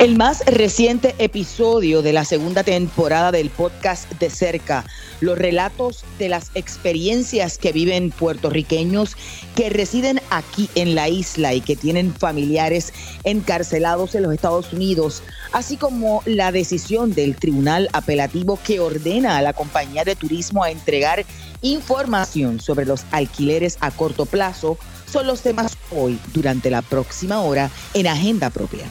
[0.00, 4.86] El más reciente episodio de la segunda temporada del podcast De Cerca,
[5.20, 9.14] los relatos de las experiencias que viven puertorriqueños
[9.54, 12.94] que residen aquí en la isla y que tienen familiares
[13.24, 15.22] encarcelados en los Estados Unidos,
[15.52, 20.70] así como la decisión del Tribunal Apelativo que ordena a la compañía de turismo a
[20.70, 21.26] entregar
[21.60, 24.78] información sobre los alquileres a corto plazo,
[25.12, 28.90] son los temas hoy durante la próxima hora en Agenda Propia.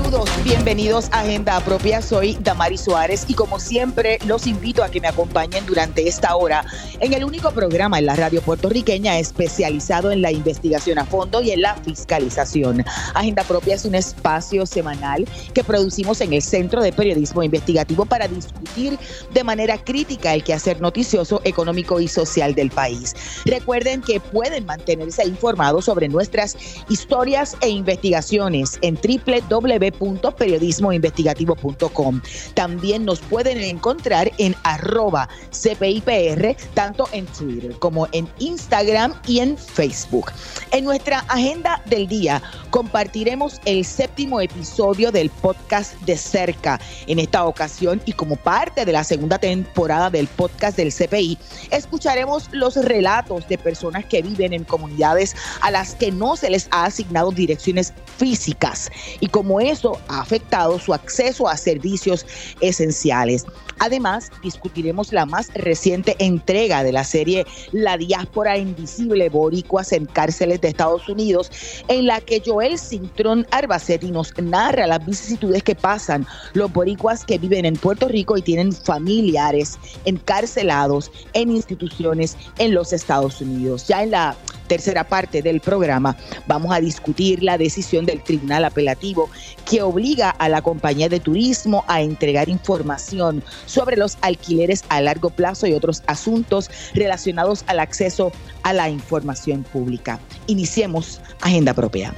[0.43, 2.01] Bienvenidos a Agenda Propia.
[2.01, 6.65] Soy Damari Suárez y como siempre los invito a que me acompañen durante esta hora
[6.99, 11.51] en el único programa en la radio puertorriqueña especializado en la investigación a fondo y
[11.51, 12.83] en la fiscalización.
[13.13, 18.27] Agenda Propia es un espacio semanal que producimos en el Centro de Periodismo Investigativo para
[18.27, 18.99] discutir
[19.33, 23.15] de manera crítica el quehacer noticioso, económico y social del país.
[23.45, 26.57] Recuerden que pueden mantenerse informados sobre nuestras
[26.89, 32.21] historias e investigaciones en www www.periodismoinvestigativo.com.
[32.53, 39.57] También nos pueden encontrar en arroba CPIPR, tanto en Twitter como en Instagram y en
[39.57, 40.31] Facebook.
[40.71, 46.79] En nuestra agenda del día compartiremos el séptimo episodio del podcast de cerca.
[47.07, 51.37] En esta ocasión y como parte de la segunda temporada del podcast del CPI,
[51.69, 56.67] escucharemos los relatos de personas que viven en comunidades a las que no se les
[56.71, 62.25] ha asignado direcciones físicas y como eso ha afectado su acceso a servicios
[62.59, 63.45] esenciales.
[63.79, 70.61] Además, discutiremos la más reciente entrega de la serie La diáspora invisible boricuas en cárceles
[70.61, 71.49] de Estados Unidos,
[71.87, 77.39] en la que Joel Cintrón Arbacetti nos narra las vicisitudes que pasan los boricuas que
[77.39, 83.87] viven en Puerto Rico y tienen familiares encarcelados en instituciones en los Estados Unidos.
[83.87, 84.35] Ya en la
[84.71, 86.15] tercera parte del programa
[86.47, 89.29] vamos a discutir la decisión del Tribunal Apelativo
[89.69, 95.29] que obliga a la compañía de turismo a entregar información sobre los alquileres a largo
[95.29, 98.31] plazo y otros asuntos relacionados al acceso
[98.63, 100.21] a la información pública.
[100.47, 102.13] Iniciemos Agenda Propia.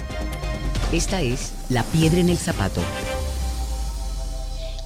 [0.91, 2.81] Esta es La Piedra en el Zapato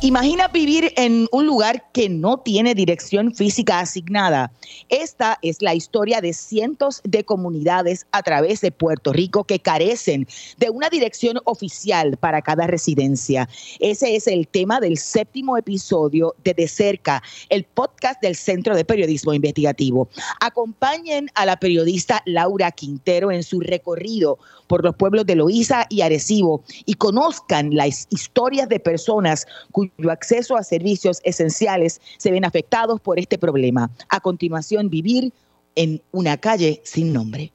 [0.02, 4.52] Imagina vivir en un lugar que no tiene dirección física asignada.
[4.90, 10.28] Esta es la historia de cientos de comunidades a través de Puerto Rico que carecen
[10.58, 13.50] de una dirección oficial para cada residencia.
[13.80, 18.86] Ese es el tema del séptimo episodio de De Cerca, el podcast del Centro de
[18.86, 20.10] Periodismo Investigativo.
[20.40, 24.38] Acompañen a la periodista Laura Quintero en su recorrido
[24.68, 30.56] por los pueblos de Loíza y Arecibo y conozcan las historias de personas cuyo acceso
[30.56, 33.90] a servicios esenciales se ven afectados por este problema.
[34.10, 35.34] A continuación, vivir
[35.76, 37.52] en una calle sin nombre.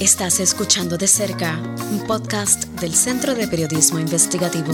[0.00, 1.58] Estás escuchando de cerca
[1.90, 4.72] un podcast del Centro de Periodismo Investigativo.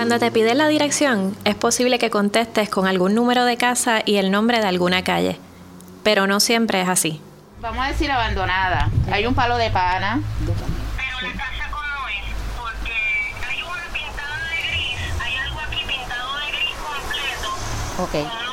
[0.00, 4.16] Cuando te piden la dirección, es posible que contestes con algún número de casa y
[4.16, 5.38] el nombre de alguna calle,
[6.02, 7.20] pero no siempre es así.
[7.60, 8.88] Vamos a decir abandonada.
[9.12, 10.22] Hay un palo de pana.
[10.40, 12.94] Pero la casa es, porque
[13.46, 16.74] hay una pintada de gris, hay algo aquí pintado de gris
[17.98, 18.24] completo.
[18.24, 18.49] Ok.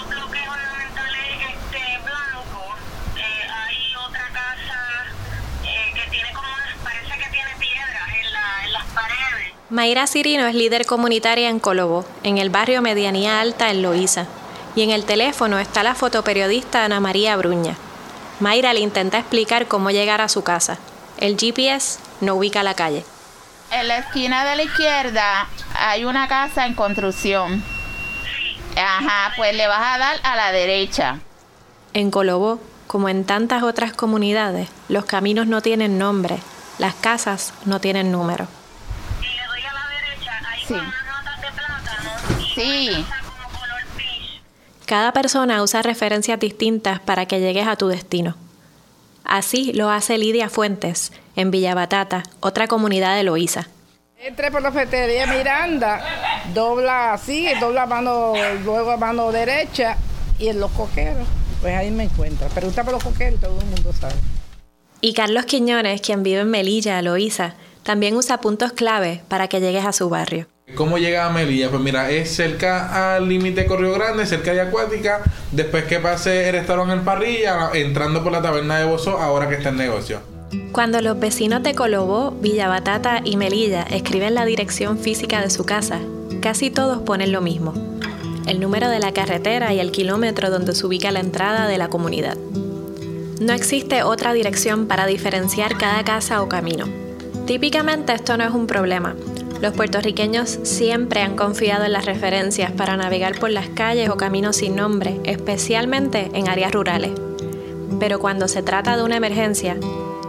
[9.69, 14.25] Mayra Cirino es líder comunitaria en Colobo, en el barrio Medianía Alta en Loíza,
[14.75, 17.75] y en el teléfono está la fotoperiodista Ana María Bruña.
[18.39, 20.77] Mayra le intenta explicar cómo llegar a su casa.
[21.17, 23.03] El GPS no ubica la calle.
[23.72, 27.61] En la esquina de la izquierda hay una casa en construcción.
[28.77, 31.19] Ajá, pues le vas a dar a la derecha.
[31.94, 36.38] En Colobo, como en tantas otras comunidades, los caminos no tienen nombre,
[36.77, 38.47] las casas no tienen número.
[39.19, 40.75] Y le doy a la derecha, ahí Sí.
[42.56, 43.06] Sí.
[44.86, 48.36] Cada persona usa referencias distintas para que llegues a tu destino.
[49.24, 53.68] Así lo hace Lidia Fuentes, en Villa Batata, otra comunidad de Loíza.
[54.18, 56.02] Entré por la ferretería Miranda,
[56.54, 58.34] dobla así, dobla mano,
[58.64, 59.98] luego a mano derecha
[60.40, 61.28] y en los coqueros.
[61.62, 62.48] Pues ahí me encuentra.
[62.48, 64.16] Pregunta por los coqueros y todo el mundo sabe.
[65.02, 69.86] Y Carlos Quiñones, quien vive en Melilla, Loíza, también usa puntos clave para que llegues
[69.86, 70.48] a su barrio.
[70.75, 71.69] ¿Cómo llega a Melilla?
[71.69, 75.22] Pues mira, es cerca al límite de Correo Grande, cerca de Acuática,
[75.52, 79.56] después que pase el restaurante en Parrilla, entrando por la taberna de Bozo, ahora que
[79.56, 80.19] está en negocio.
[80.74, 85.66] Cuando los vecinos de Colobó, Villa Batata y Melilla escriben la dirección física de su
[85.66, 86.00] casa,
[86.42, 87.74] casi todos ponen lo mismo,
[88.46, 91.88] el número de la carretera y el kilómetro donde se ubica la entrada de la
[91.88, 92.38] comunidad.
[93.40, 96.86] No existe otra dirección para diferenciar cada casa o camino.
[97.46, 99.16] Típicamente esto no es un problema,
[99.62, 104.57] los puertorriqueños siempre han confiado en las referencias para navegar por las calles o caminos
[104.57, 107.12] sin nombre, especialmente en áreas rurales.
[108.00, 109.77] Pero cuando se trata de una emergencia,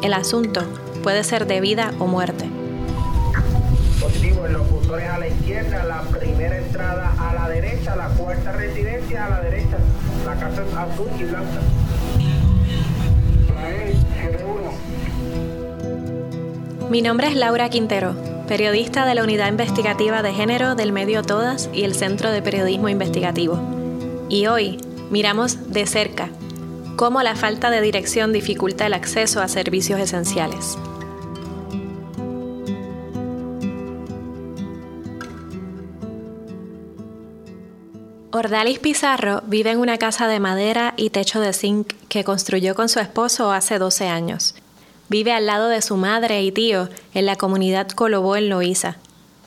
[0.02, 0.62] el asunto
[1.02, 2.46] puede ser de vida o muerte.
[4.00, 9.26] Positivo en los a la izquierda, la primera entrada a la derecha, la cuarta residencia
[9.26, 9.76] a la derecha.
[10.24, 11.60] La casa es azul y blanca.
[16.88, 21.68] Mi nombre es Laura Quintero periodista de la Unidad Investigativa de Género del Medio Todas
[21.74, 23.60] y el Centro de Periodismo Investigativo.
[24.30, 24.78] Y hoy
[25.10, 26.30] miramos de cerca
[26.96, 30.78] cómo la falta de dirección dificulta el acceso a servicios esenciales.
[38.32, 42.88] Ordalis Pizarro vive en una casa de madera y techo de zinc que construyó con
[42.88, 44.54] su esposo hace 12 años.
[45.08, 48.96] Vive al lado de su madre y tío en la comunidad Colobó en Loíza.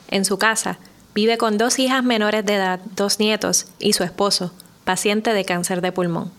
[0.07, 0.79] En su casa,
[1.13, 4.51] vive con dos hijas menores de edad, dos nietos y su esposo,
[4.85, 6.31] paciente de cáncer de pulmón.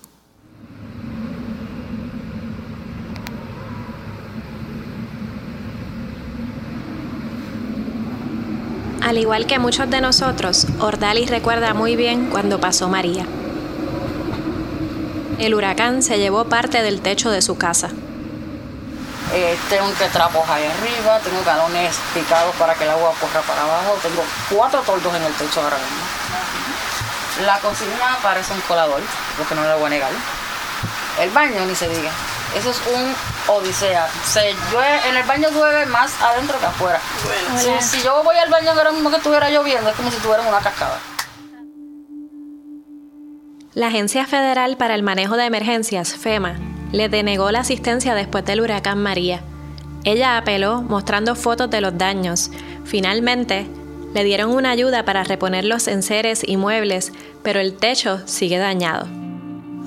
[9.03, 13.27] Al igual que muchos de nosotros, Ordalis recuerda muy bien cuando pasó María.
[15.39, 17.91] El huracán se llevó parte del techo de su casa.
[19.35, 23.63] Eh, tengo que trapos ahí arriba, tengo galones picados para que el agua corra para
[23.63, 27.47] abajo, tengo cuatro toldos en el techo ahora mismo.
[27.47, 29.01] La cocina parece un colador,
[29.39, 30.11] porque no le voy a negar.
[31.19, 32.11] El baño ni se diga.
[32.55, 33.15] Eso es un
[33.47, 34.07] odisea.
[34.27, 37.01] Se llueve, en el baño llueve más adentro que afuera.
[37.57, 40.43] Si, si, yo voy al baño ahora mismo que estuviera lloviendo, es como si estuviera
[40.43, 40.99] en una cascada.
[43.73, 46.57] La Agencia Federal para el Manejo de Emergencias, FEMA,
[46.93, 49.41] le denegó la asistencia después del huracán María.
[50.05, 52.51] Ella apeló mostrando fotos de los daños.
[52.85, 53.67] Finalmente,
[54.15, 57.13] le dieron una ayuda para reponer los enseres y muebles,
[57.43, 59.07] pero el techo sigue dañado.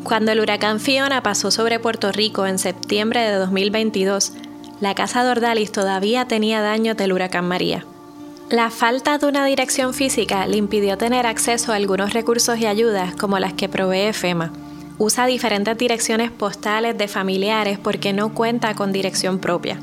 [0.03, 4.33] Cuando el huracán Fiona pasó sobre Puerto Rico en septiembre de 2022,
[4.81, 7.85] la casa de Ordalis todavía tenía daños del huracán María.
[8.49, 13.15] La falta de una dirección física le impidió tener acceso a algunos recursos y ayudas
[13.15, 14.51] como las que provee FEMA
[14.97, 19.77] usa diferentes direcciones postales de familiares porque no cuenta con dirección propia.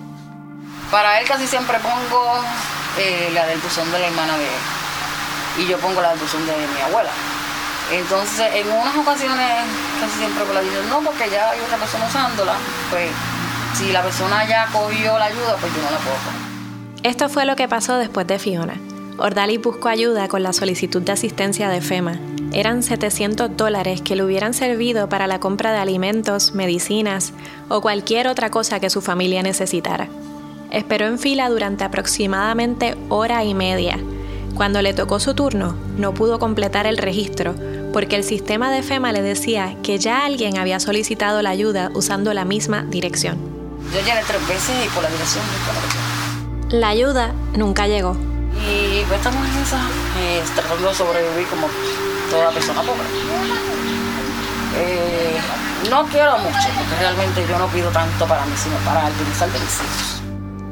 [0.91, 2.23] Para él casi siempre pongo
[2.99, 6.47] eh, la del buzón de la hermana de él y yo pongo la del buzón
[6.47, 7.11] de mi abuela.
[7.91, 9.49] Entonces, en unas ocasiones
[10.01, 12.55] casi siempre la digo, no, porque ya hay otra persona usándola,
[12.91, 13.11] pues
[13.75, 17.07] si la persona ya cogió la ayuda, pues yo no la puedo poner.
[17.07, 18.75] Esto fue lo que pasó después de Fiona.
[19.19, 22.19] Ordali buscó ayuda con la solicitud de asistencia de FEMA
[22.55, 27.33] eran 700 dólares que le hubieran servido para la compra de alimentos, medicinas
[27.69, 30.09] o cualquier otra cosa que su familia necesitara.
[30.71, 33.99] Esperó en fila durante aproximadamente hora y media.
[34.55, 37.55] Cuando le tocó su turno, no pudo completar el registro
[37.93, 42.33] porque el sistema de FEMA le decía que ya alguien había solicitado la ayuda usando
[42.33, 43.37] la misma dirección.
[43.93, 45.45] Yo llegué tres veces y por la dirección
[46.71, 48.17] La ayuda nunca llegó.
[48.67, 49.89] Y pues estamos en esa,
[50.21, 51.69] eh, tratando de sobrevivir como
[52.31, 53.07] toda persona pobre.
[54.77, 55.41] Eh,
[55.91, 59.51] no quiero mucho, porque realmente yo no pido tanto para mí, sino para el bienestar
[59.51, 60.23] de mis hijos.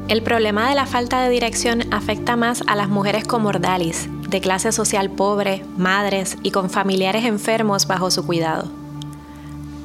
[0.07, 4.41] El problema de la falta de dirección afecta más a las mujeres como Ordalis, de
[4.41, 8.71] clase social pobre, madres y con familiares enfermos bajo su cuidado.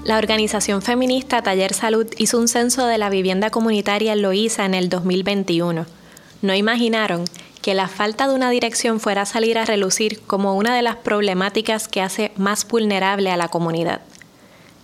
[0.04, 4.75] La organización feminista Taller Salud hizo un censo de la vivienda comunitaria en Loíza en
[4.75, 5.85] el 2021.
[6.42, 7.25] No imaginaron
[7.66, 10.94] que la falta de una dirección fuera a salir a relucir como una de las
[10.94, 14.02] problemáticas que hace más vulnerable a la comunidad.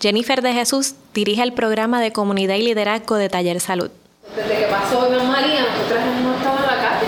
[0.01, 3.93] Jennifer de Jesús dirige el programa de comunidad y liderazgo de Taller Salud.
[4.35, 7.07] Desde que pasó Iván María, nosotras hemos estado en la calle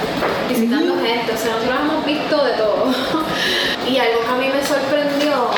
[0.48, 2.94] visitando gente, o sea, nosotros hemos visto de todo.
[3.90, 5.50] y algo que a mí me sorprendió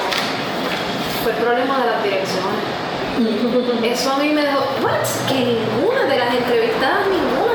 [1.23, 3.92] fue el problema de las direcciones.
[3.92, 5.04] Eso a mí me dejó, ¿what?
[5.28, 7.45] Que ninguna de las entrevistadas, ninguna.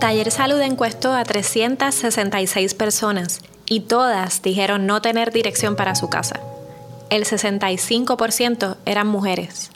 [0.00, 6.40] Taller Salud encuestó a 366 personas y todas dijeron no tener dirección para su casa.
[7.10, 9.70] El 65% eran mujeres.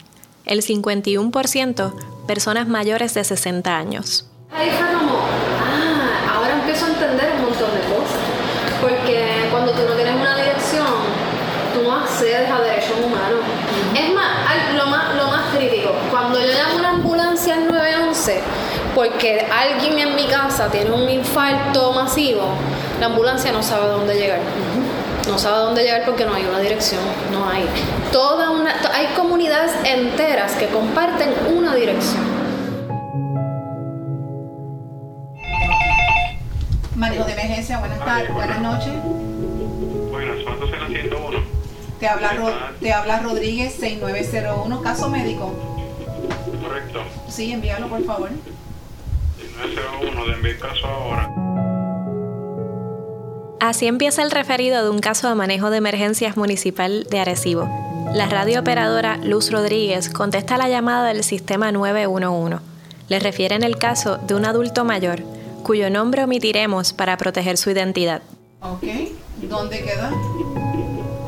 [0.45, 1.93] El 51%
[2.27, 4.27] personas mayores de 60 años.
[4.55, 8.19] Ahí como, ah, ahora empezó a entender un montón de cosas.
[8.81, 10.85] Porque cuando tú no tienes una dirección,
[11.73, 13.39] tú no accedes a derechos humanos.
[13.97, 17.67] Es más, al- lo más, lo más crítico, cuando yo llamo a una ambulancia al
[17.67, 18.41] 911,
[18.95, 22.43] porque alguien en mi casa tiene un infarto masivo,
[22.99, 24.39] la ambulancia no sabe dónde llegar.
[25.27, 26.99] No sabe dónde llegar porque no hay una dirección,
[27.31, 27.65] no hay.
[28.11, 32.21] Toda una, to- hay comunidades enteras que comparten una dirección.
[36.95, 38.93] Manejo de emergencia, buenas tardes, buenas noches.
[40.11, 41.39] Bueno, ¿cuánto será 101?
[41.99, 45.53] Te habla, Ro- te habla Rodríguez 6901, caso médico.
[46.61, 47.01] Correcto.
[47.29, 48.29] Sí, envíalo por favor.
[49.57, 51.29] 901, de enviar caso ahora.
[53.59, 57.69] Así empieza el referido de un caso de manejo de emergencias municipal de Arecibo.
[58.13, 62.57] La radiooperadora Luz Rodríguez contesta la llamada del sistema 911.
[63.07, 65.23] Le refieren el caso de un adulto mayor,
[65.63, 68.21] cuyo nombre omitiremos para proteger su identidad.
[68.61, 68.83] Ok.
[69.43, 70.11] ¿Dónde queda?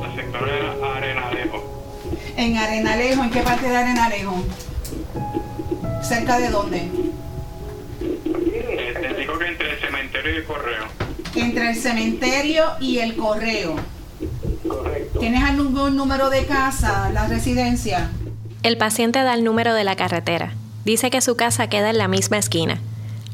[0.01, 1.63] La sectora Arenalejo.
[2.35, 3.23] En Arenalejo.
[3.23, 4.35] ¿En qué parte de Arenalejo?
[6.03, 6.89] ¿Cerca de dónde?
[10.25, 10.85] Cementerio y el correo.
[11.35, 13.75] Entre el cementerio y el correo.
[14.67, 15.19] Correcto.
[15.19, 18.09] ¿Tienes algún número de casa, la residencia?
[18.63, 20.53] El paciente da el número de la carretera.
[20.83, 22.79] Dice que su casa queda en la misma esquina.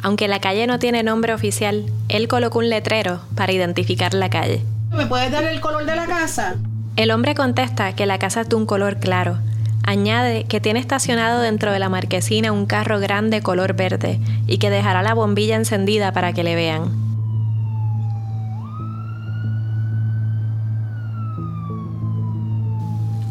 [0.03, 4.63] Aunque la calle no tiene nombre oficial, él colocó un letrero para identificar la calle.
[4.91, 6.55] ¿Me puedes dar el color de la casa?
[6.95, 9.38] El hombre contesta que la casa es de un color claro.
[9.84, 14.70] Añade que tiene estacionado dentro de la marquesina un carro grande color verde y que
[14.70, 17.12] dejará la bombilla encendida para que le vean.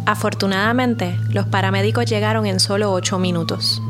[0.06, 3.80] Afortunadamente, los paramédicos llegaron en solo 8 minutos.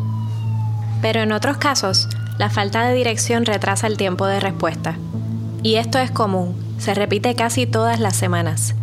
[1.01, 4.99] Pero en otros casos, la falta de dirección retrasa el tiempo de respuesta.
[5.63, 8.75] Y esto es común, se repite casi todas las semanas.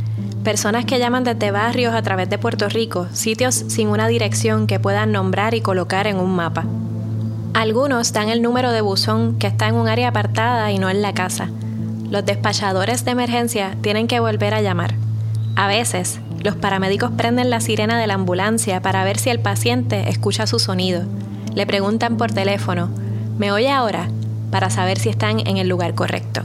[0.48, 4.80] Personas que llaman desde barrios a través de Puerto Rico, sitios sin una dirección que
[4.80, 6.64] puedan nombrar y colocar en un mapa.
[7.54, 11.02] Algunos dan el número de buzón que está en un área apartada y no en
[11.02, 11.50] la casa.
[12.10, 14.96] Los despachadores de emergencia tienen que volver a llamar.
[15.58, 20.08] A veces, los paramédicos prenden la sirena de la ambulancia para ver si el paciente
[20.08, 21.04] escucha su sonido.
[21.56, 22.88] Le preguntan por teléfono,
[23.38, 24.08] ¿me oye ahora?
[24.50, 26.44] para saber si están en el lugar correcto.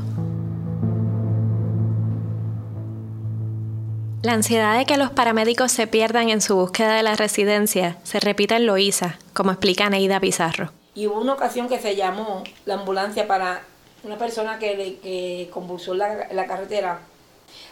[4.23, 8.21] La ansiedad de que los paramédicos se pierdan en su búsqueda de la residencia se
[8.21, 10.71] repite en Loíza, como explica Neida Pizarro.
[10.95, 13.63] Y hubo una ocasión que se llamó la ambulancia para
[14.05, 17.01] una persona que, le- que convulsó la, la carretera.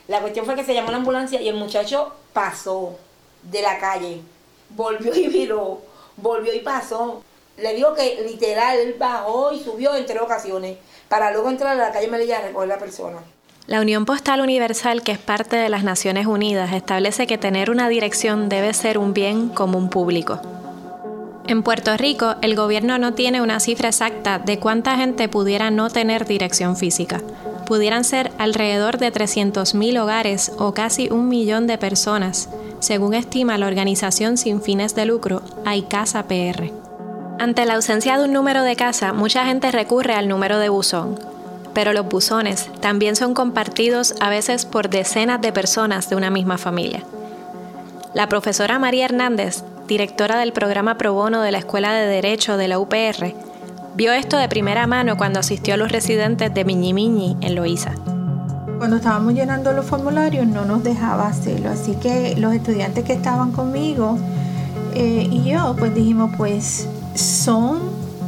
[0.09, 2.97] La cuestión fue que se llamó la ambulancia y el muchacho pasó
[3.45, 4.21] de la calle,
[4.71, 5.83] volvió y viró,
[6.17, 7.23] volvió y pasó.
[7.59, 10.79] Le digo que literal, bajó y subió en tres ocasiones
[11.09, 13.19] para luego entrar a la calle Melilla a recoger a la persona.
[13.67, 17.89] La Unión Postal Universal, que es parte de las Naciones Unidas, establece que tener una
[17.89, 20.41] dirección debe ser un bien común público.
[21.47, 25.91] En Puerto Rico, el gobierno no tiene una cifra exacta de cuánta gente pudiera no
[25.91, 27.21] tener dirección física.
[27.67, 32.49] Pudieran ser alrededor de 300.000 hogares o casi un millón de personas,
[32.81, 36.73] según estima la organización sin fines de lucro AICASA PR.
[37.39, 41.19] Ante la ausencia de un número de casa, mucha gente recurre al número de buzón,
[41.75, 46.59] pero los buzones también son compartidos a veces por decenas de personas de una misma
[46.59, 47.03] familia.
[48.15, 52.69] La profesora María Hernández, directora del programa Pro Bono de la Escuela de Derecho de
[52.69, 53.35] la UPR,
[53.95, 57.93] vio esto de primera mano cuando asistió a los residentes de Miñi Miñi en Loíza.
[58.79, 63.53] Cuando estábamos llenando los formularios no nos dejaba hacerlo, así que los estudiantes que estaban
[63.53, 64.19] conmigo
[64.95, 67.79] eh, y yo pues dijimos pues son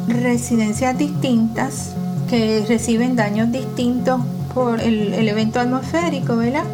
[0.07, 1.95] residencias distintas
[2.33, 4.21] reciben daños distintos
[4.55, 6.65] por el, evento atmosférico, ¿verdad?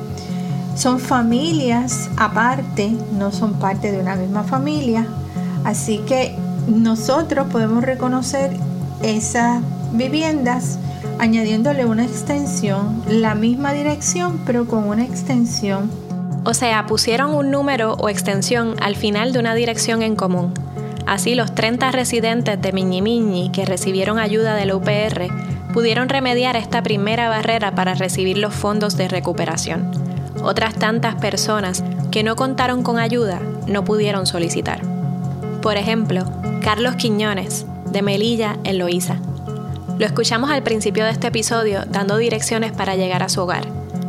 [0.77, 5.07] Son familias aparte, no son parte de una misma familia,
[5.65, 6.37] así que
[6.69, 8.53] nosotros podemos reconocer
[9.03, 9.61] esas
[9.93, 10.79] viviendas
[11.19, 15.91] añadiéndole una extensión, la misma dirección pero con una extensión.
[16.45, 20.55] O sea, pusieron un número o extensión al final de una dirección en común.
[21.07, 25.48] Así los 30 residentes de Miñi Miñi que recibieron ayuda de la UPR
[25.78, 29.92] pudieron remediar esta primera barrera para recibir los fondos de recuperación.
[30.42, 34.80] Otras tantas personas que no contaron con ayuda no pudieron solicitar.
[35.62, 36.25] Por ejemplo,
[36.62, 39.18] Carlos Quiñones, de Melilla, en Loíza.
[40.00, 43.62] Lo escuchamos al principio de este episodio dando direcciones para llegar a su hogar.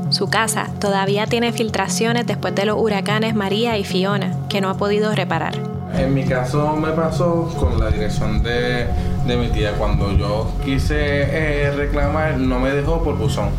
[0.09, 4.77] Su casa todavía tiene filtraciones después de los huracanes María y Fiona, que no ha
[4.77, 5.68] podido reparar.
[5.93, 8.87] En mi caso me pasó con la dirección de,
[9.25, 9.73] de mi tía.
[9.73, 13.49] Cuando yo quise eh, reclamar, no me dejó por buzón.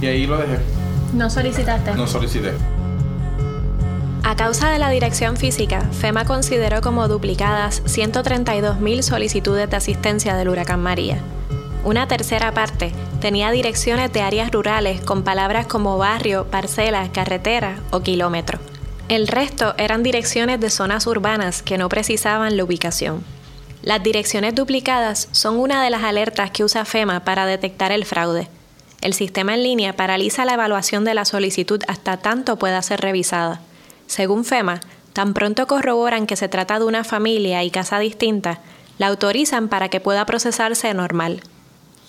[0.00, 0.58] Y ahí lo dejé.
[1.12, 1.94] No solicitaste.
[1.94, 2.52] No solicité.
[4.22, 10.50] A causa de la dirección física, FEMA consideró como duplicadas 132.000 solicitudes de asistencia del
[10.50, 11.18] huracán María.
[11.84, 18.00] Una tercera parte tenía direcciones de áreas rurales con palabras como barrio, parcela, carretera o
[18.00, 18.58] kilómetro.
[19.08, 23.24] El resto eran direcciones de zonas urbanas que no precisaban la ubicación.
[23.80, 28.48] Las direcciones duplicadas son una de las alertas que usa FEMA para detectar el fraude.
[29.00, 33.62] El sistema en línea paraliza la evaluación de la solicitud hasta tanto pueda ser revisada.
[34.06, 34.80] Según FEMA,
[35.14, 38.60] tan pronto corroboran que se trata de una familia y casa distinta,
[38.98, 41.40] la autorizan para que pueda procesarse normal.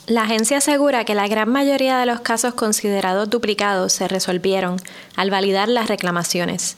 [0.06, 4.78] La agencia asegura que la gran mayoría de los casos considerados duplicados se resolvieron
[5.16, 6.78] al validar las reclamaciones,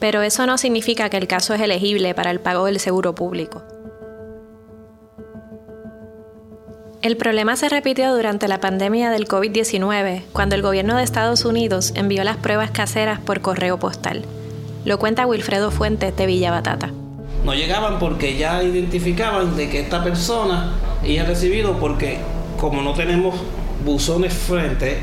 [0.00, 3.62] pero eso no significa que el caso es elegible para el pago del seguro público.
[7.02, 11.92] El problema se repitió durante la pandemia del COVID-19, cuando el gobierno de Estados Unidos
[11.94, 14.24] envió las pruebas caseras por correo postal.
[14.84, 16.90] Lo cuenta Wilfredo Fuentes de Villa Batata.
[17.44, 22.18] No llegaban porque ya identificaban de que esta persona ella ha recibido porque
[22.58, 23.34] como no tenemos
[23.82, 25.02] buzones frente,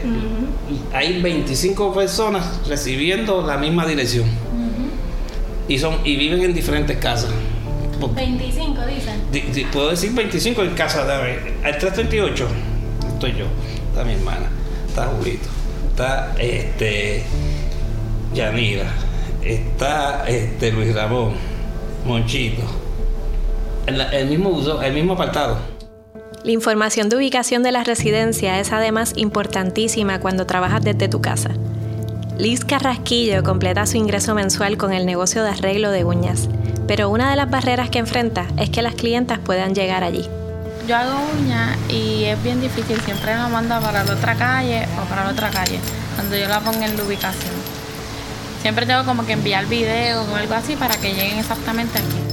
[0.94, 4.26] hay 25 personas recibiendo la misma dirección.
[5.68, 7.32] Y son y viven en diferentes casas.
[8.16, 9.22] 25 dicen.
[9.32, 11.14] Di- di- Puedo decir 25 en casa de
[11.64, 12.48] Al 338
[13.14, 13.46] estoy yo,
[13.90, 14.48] está mi hermana,
[14.88, 15.48] está Julito,
[15.90, 17.24] está este
[18.34, 18.86] Yanira,
[19.44, 21.34] está este Luis Ramón,
[22.06, 22.62] Monchito.
[23.88, 25.58] El, el mismo uso, el mismo apartado.
[26.44, 31.50] La información de ubicación de la residencia es además importantísima cuando trabajas desde tu casa.
[32.40, 36.48] Liz Carrasquillo completa su ingreso mensual con el negocio de arreglo de uñas,
[36.88, 40.30] pero una de las barreras que enfrenta es que las clientas puedan llegar allí.
[40.88, 45.10] Yo hago uñas y es bien difícil, siempre la manda para la otra calle o
[45.10, 45.80] para la otra calle,
[46.14, 47.56] cuando yo la pongo en la ubicación.
[48.62, 52.27] Siempre tengo como que enviar videos o algo así para que lleguen exactamente aquí.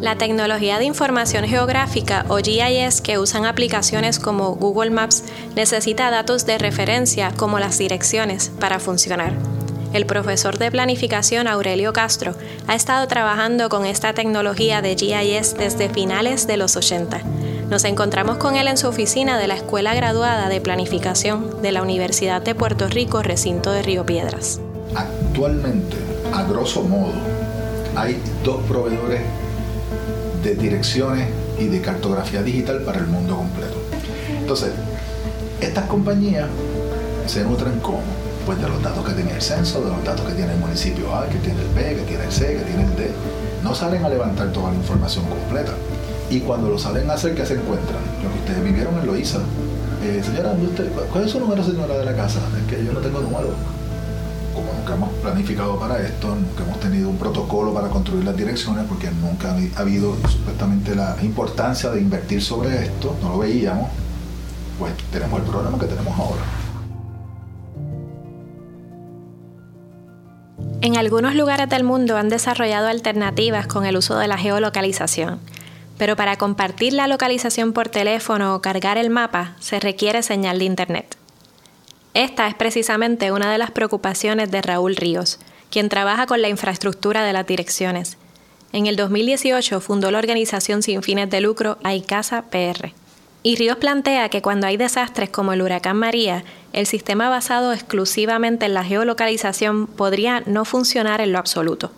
[0.00, 6.46] La tecnología de información geográfica o GIS que usan aplicaciones como Google Maps necesita datos
[6.46, 9.34] de referencia como las direcciones para funcionar.
[9.92, 12.34] El profesor de planificación Aurelio Castro
[12.66, 17.20] ha estado trabajando con esta tecnología de GIS desde finales de los 80.
[17.68, 21.82] Nos encontramos con él en su oficina de la Escuela Graduada de Planificación de la
[21.82, 24.62] Universidad de Puerto Rico, recinto de Río Piedras.
[24.94, 25.98] Actualmente,
[26.32, 27.12] a grosso modo,
[27.94, 29.20] hay dos proveedores
[30.42, 33.76] de direcciones y de cartografía digital para el mundo completo.
[34.38, 34.70] Entonces,
[35.60, 36.48] estas compañías
[37.26, 38.00] se nutren como
[38.46, 41.14] pues de los datos que tiene el censo, de los datos que tiene el municipio
[41.14, 43.10] A, que tiene el B, que tiene el C, que tiene el D.
[43.62, 45.72] No salen a levantar toda la información completa.
[46.30, 48.00] Y cuando lo salen a hacer, ¿qué se encuentran?
[48.24, 49.38] Lo que ustedes vivieron en Loíza.
[50.02, 52.40] Eh, señora, ¿usted- ¿cuál es su número, señora, de la casa?
[52.58, 53.48] Es que yo no tengo número
[54.54, 58.84] como nunca hemos planificado para esto, nunca hemos tenido un protocolo para construir las direcciones,
[58.88, 63.88] porque nunca ha habido supuestamente la importancia de invertir sobre esto, no lo veíamos,
[64.78, 66.42] pues tenemos el problema que tenemos ahora.
[70.82, 75.38] En algunos lugares del mundo han desarrollado alternativas con el uso de la geolocalización,
[75.98, 80.64] pero para compartir la localización por teléfono o cargar el mapa se requiere señal de
[80.64, 81.19] Internet.
[82.14, 85.38] Esta es precisamente una de las preocupaciones de Raúl Ríos,
[85.70, 88.16] quien trabaja con la infraestructura de las direcciones.
[88.72, 92.92] En el 2018 fundó la organización sin fines de lucro Aicasa PR.
[93.44, 98.66] Y Ríos plantea que cuando hay desastres como el huracán María, el sistema basado exclusivamente
[98.66, 101.92] en la geolocalización podría no funcionar en lo absoluto.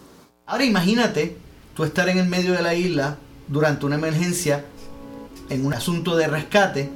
[0.46, 1.36] Ahora imagínate
[1.74, 3.16] tú estar en el medio de la isla
[3.48, 4.64] durante una emergencia
[5.48, 6.90] en un asunto de rescate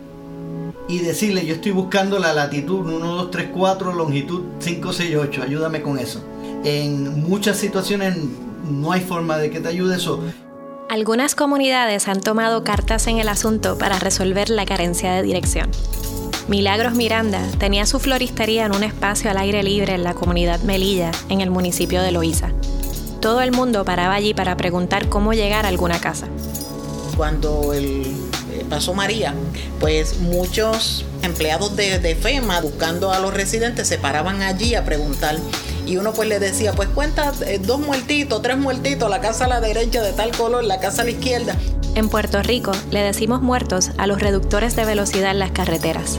[0.88, 6.22] y decirle yo estoy buscando la latitud 1234, longitud 568, ayúdame con eso.
[6.64, 8.16] En muchas situaciones
[8.70, 10.20] no hay forma de que te ayude eso.
[10.88, 15.68] Algunas comunidades han tomado cartas en el asunto para resolver la carencia de dirección.
[16.48, 21.10] Milagros Miranda tenía su floristería en un espacio al aire libre en la comunidad Melilla,
[21.28, 22.50] en el municipio de Loíza.
[23.20, 26.28] Todo el mundo paraba allí para preguntar cómo llegar a alguna casa.
[27.16, 28.14] cuando el,
[28.66, 29.34] pasó María,
[29.80, 35.36] pues muchos empleados de, de FEMA buscando a los residentes se paraban allí a preguntar.
[35.86, 39.48] Y uno pues le decía, pues cuenta eh, dos muertitos, tres muertitos, la casa a
[39.48, 41.56] la derecha de tal color, la casa a la izquierda.
[41.94, 46.18] En Puerto Rico le decimos muertos a los reductores de velocidad en las carreteras.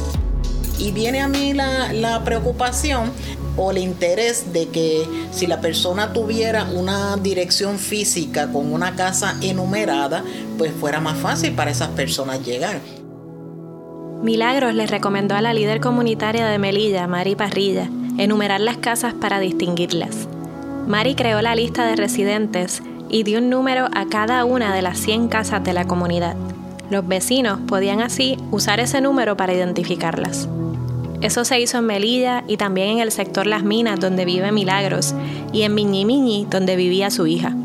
[0.79, 3.11] Y viene a mí la, la preocupación
[3.57, 9.35] o el interés de que si la persona tuviera una dirección física con una casa
[9.41, 10.23] enumerada,
[10.57, 12.79] pues fuera más fácil para esas personas llegar.
[14.21, 19.39] Milagros les recomendó a la líder comunitaria de Melilla, Mari Parrilla, enumerar las casas para
[19.39, 20.27] distinguirlas.
[20.87, 24.97] Mari creó la lista de residentes y dio un número a cada una de las
[24.99, 26.35] 100 casas de la comunidad.
[26.89, 30.47] Los vecinos podían así usar ese número para identificarlas.
[31.21, 35.15] Eso se hizo en Melilla y también en el sector Las Minas, donde vive Milagros,
[35.51, 37.55] y en Miñi Miñi, donde vivía su hija.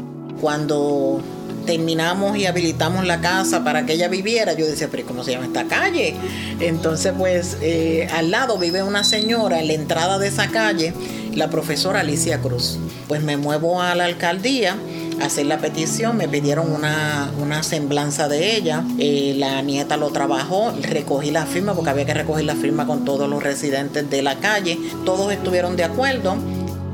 [0.41, 1.21] Cuando
[1.67, 5.47] terminamos y habilitamos la casa para que ella viviera, yo decía, pero ¿cómo se llama
[5.47, 6.15] esta calle?
[6.61, 10.95] Entonces, pues eh, al lado vive una señora, en la entrada de esa calle,
[11.35, 12.79] la profesora Alicia Cruz.
[13.07, 14.77] Pues me muevo a la alcaldía
[15.23, 20.73] hacer la petición, me pidieron una, una semblanza de ella, eh, la nieta lo trabajó,
[20.83, 24.37] recogí la firma porque había que recoger la firma con todos los residentes de la
[24.37, 26.37] calle, todos estuvieron de acuerdo.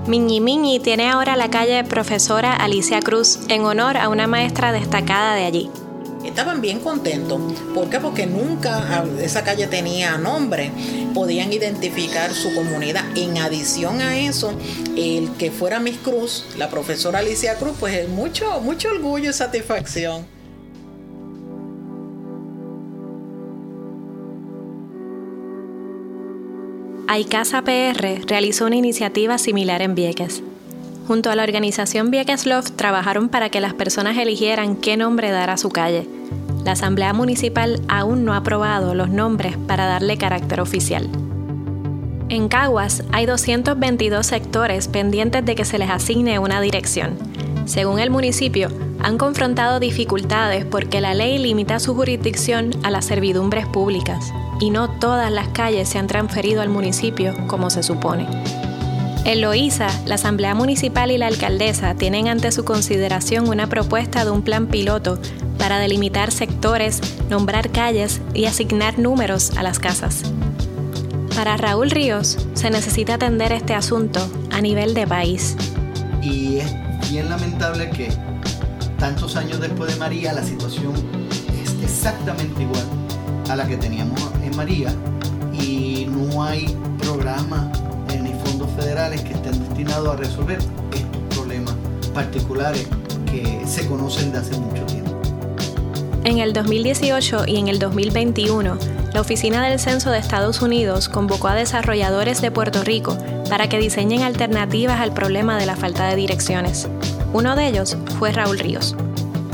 [0.06, 5.34] Miñi Miñi tiene ahora la calle Profesora Alicia Cruz en honor a una maestra destacada
[5.34, 5.70] de allí.
[6.24, 7.40] Estaban bien contentos.
[7.74, 8.00] ¿Por qué?
[8.00, 10.70] Porque nunca esa calle tenía nombre.
[11.14, 13.04] Podían identificar su comunidad.
[13.16, 14.52] En adición a eso,
[14.96, 19.32] el que fuera Miss Cruz, la profesora Alicia Cruz, pues es mucho, mucho orgullo y
[19.32, 20.26] satisfacción.
[27.10, 30.42] Aicasa PR realizó una iniciativa similar en Vieques.
[31.08, 35.48] Junto a la organización Vieques Love trabajaron para que las personas eligieran qué nombre dar
[35.48, 36.06] a su calle.
[36.66, 41.08] La Asamblea Municipal aún no ha aprobado los nombres para darle carácter oficial.
[42.28, 47.16] En Caguas hay 222 sectores pendientes de que se les asigne una dirección.
[47.64, 48.68] Según el municipio,
[49.00, 54.90] han confrontado dificultades porque la ley limita su jurisdicción a las servidumbres públicas y no
[54.90, 58.26] todas las calles se han transferido al municipio como se supone.
[59.28, 64.30] En Loíza, la Asamblea Municipal y la alcaldesa tienen ante su consideración una propuesta de
[64.30, 65.18] un plan piloto
[65.58, 70.22] para delimitar sectores, nombrar calles y asignar números a las casas.
[71.36, 74.18] Para Raúl Ríos, se necesita atender este asunto
[74.50, 75.58] a nivel de país.
[76.22, 78.10] Y es bien lamentable que
[78.98, 80.94] tantos años después de María la situación
[81.62, 82.84] es exactamente igual
[83.50, 84.90] a la que teníamos en María
[85.52, 87.70] y no hay programa
[88.78, 90.58] que estén destinados a resolver
[90.92, 91.74] estos problemas
[92.14, 92.86] particulares
[93.30, 95.20] que se conocen de hace mucho tiempo.
[96.24, 98.78] En el 2018 y en el 2021,
[99.12, 103.78] la Oficina del Censo de Estados Unidos convocó a desarrolladores de Puerto Rico para que
[103.78, 106.88] diseñen alternativas al problema de la falta de direcciones.
[107.32, 108.94] Uno de ellos fue Raúl Ríos.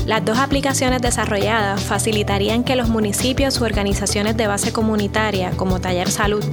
[0.07, 6.11] Las dos aplicaciones desarrolladas facilitarían que los municipios u organizaciones de base comunitaria, como Taller
[6.11, 6.45] Salud,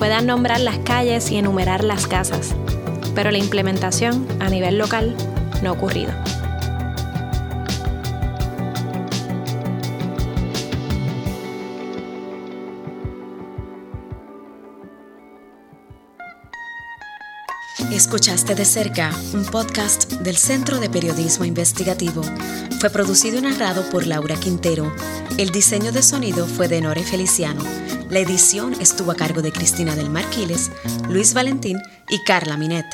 [0.00, 2.56] puedan nombrar las calles y enumerar las casas.
[3.14, 5.14] Pero la implementación a nivel local
[5.62, 6.10] no ha ocurrido.
[18.00, 22.22] Escuchaste de cerca un podcast del Centro de Periodismo Investigativo.
[22.80, 24.90] Fue producido y narrado por Laura Quintero.
[25.36, 27.62] El diseño de sonido fue de Nore Feliciano.
[28.08, 30.70] La edición estuvo a cargo de Cristina del Marquiles,
[31.10, 32.86] Luis Valentín y Carla Minet.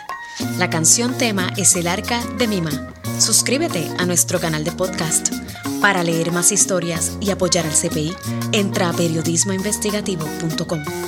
[0.59, 2.93] La canción tema es El Arca de Mima.
[3.21, 5.33] Suscríbete a nuestro canal de podcast.
[5.81, 8.13] Para leer más historias y apoyar al CPI,
[8.51, 11.06] entra a periodismoinvestigativo.com.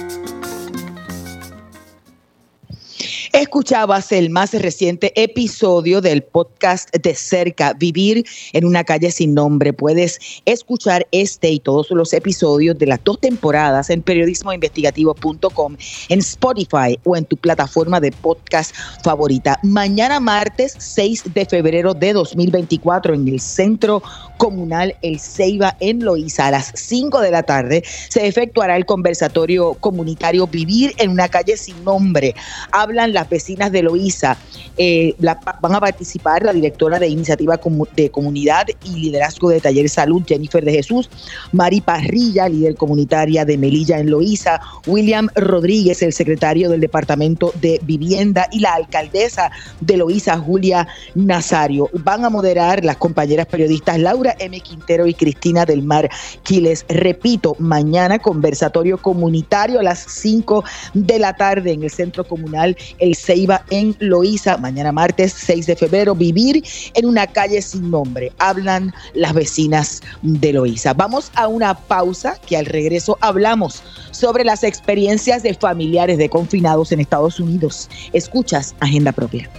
[3.49, 9.73] Escuchabas el más reciente episodio del podcast de cerca, Vivir en una calle sin nombre.
[9.73, 15.77] Puedes escuchar este y todos los episodios de las dos temporadas en periodismoinvestigativo.com,
[16.11, 19.59] en Spotify o en tu plataforma de podcast favorita.
[19.63, 24.03] Mañana martes 6 de febrero de 2024 en el Centro
[24.37, 29.73] Comunal El Ceiba en Loíza a las 5 de la tarde se efectuará el conversatorio
[29.73, 32.35] comunitario Vivir en una calle sin nombre.
[32.73, 34.37] Hablan las vecinas de Loíza.
[34.77, 35.15] Eh,
[35.61, 37.61] van a participar la directora de Iniciativa
[37.95, 41.09] de Comunidad y Liderazgo de Taller Salud, Jennifer de Jesús,
[41.53, 47.81] Mari Parrilla, líder comunitaria de Melilla en Loíza, William Rodríguez, el secretario del Departamento de
[47.85, 51.89] Vivienda y la alcaldesa de Loíza, Julia Nazario.
[51.93, 54.61] Van a moderar las compañeras periodistas Laura M.
[54.61, 56.11] Quintero y Cristina del Mar
[56.43, 56.85] Quiles.
[56.89, 63.15] Repito, mañana conversatorio comunitario a las 5 de la tarde en el Centro Comunal El
[63.29, 66.65] Ceiba en Loíza, mañana martes 6 de febrero, vivir
[66.95, 68.33] en una calle sin nombre.
[68.39, 70.95] Hablan las vecinas de Loíza.
[70.95, 76.91] Vamos a una pausa que al regreso hablamos sobre las experiencias de familiares de confinados
[76.91, 77.91] en Estados Unidos.
[78.15, 79.51] Escuchas Agenda Propia.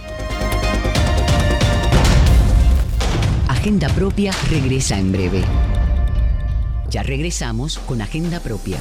[3.46, 5.42] Agenda Propia regresa en breve.
[6.90, 8.78] Ya regresamos con Agenda Propia.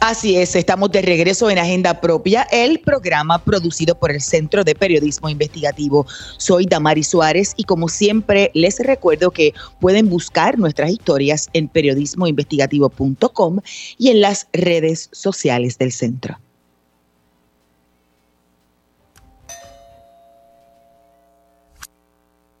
[0.00, 4.76] Así es, estamos de regreso en Agenda Propia, el programa producido por el Centro de
[4.76, 6.06] Periodismo Investigativo.
[6.36, 13.58] Soy Damari Suárez y como siempre les recuerdo que pueden buscar nuestras historias en periodismoinvestigativo.com
[13.98, 16.38] y en las redes sociales del centro.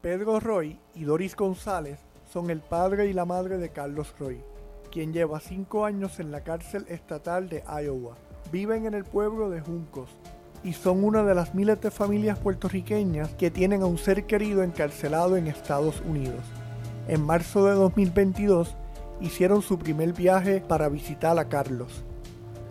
[0.00, 2.00] Pedro Roy y Doris González
[2.32, 4.40] son el padre y la madre de Carlos Roy,
[4.90, 8.16] quien lleva cinco años en la cárcel estatal de Iowa.
[8.52, 10.08] Viven en el pueblo de Juncos
[10.64, 14.62] y son una de las miles de familias puertorriqueñas que tienen a un ser querido
[14.62, 16.40] encarcelado en Estados Unidos.
[17.06, 18.74] En marzo de 2022
[19.20, 22.04] hicieron su primer viaje para visitar a Carlos.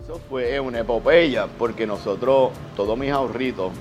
[0.02, 3.72] Eso fue una epopeya porque nosotros, todos mis ahorritos,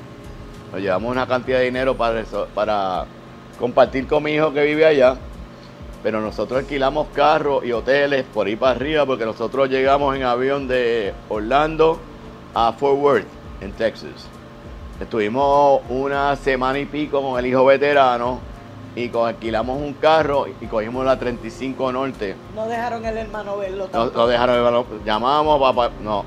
[0.71, 3.05] nos llevamos una cantidad de dinero para, eso- para
[3.59, 5.17] compartir con mi hijo que vive allá.
[6.03, 10.67] Pero nosotros alquilamos carros y hoteles por ir para arriba porque nosotros llegamos en avión
[10.67, 11.99] de Orlando
[12.53, 13.27] a Fort Worth,
[13.61, 14.27] en Texas.
[14.99, 18.39] Estuvimos una semana y pico con el hijo veterano
[18.95, 22.35] y con- alquilamos un carro y cogimos la 35 Norte.
[22.55, 24.17] No dejaron el hermano verlo No, tampoco.
[24.19, 24.85] no dejaron el balón.
[25.05, 25.91] Llamamos, papá.
[26.01, 26.25] No.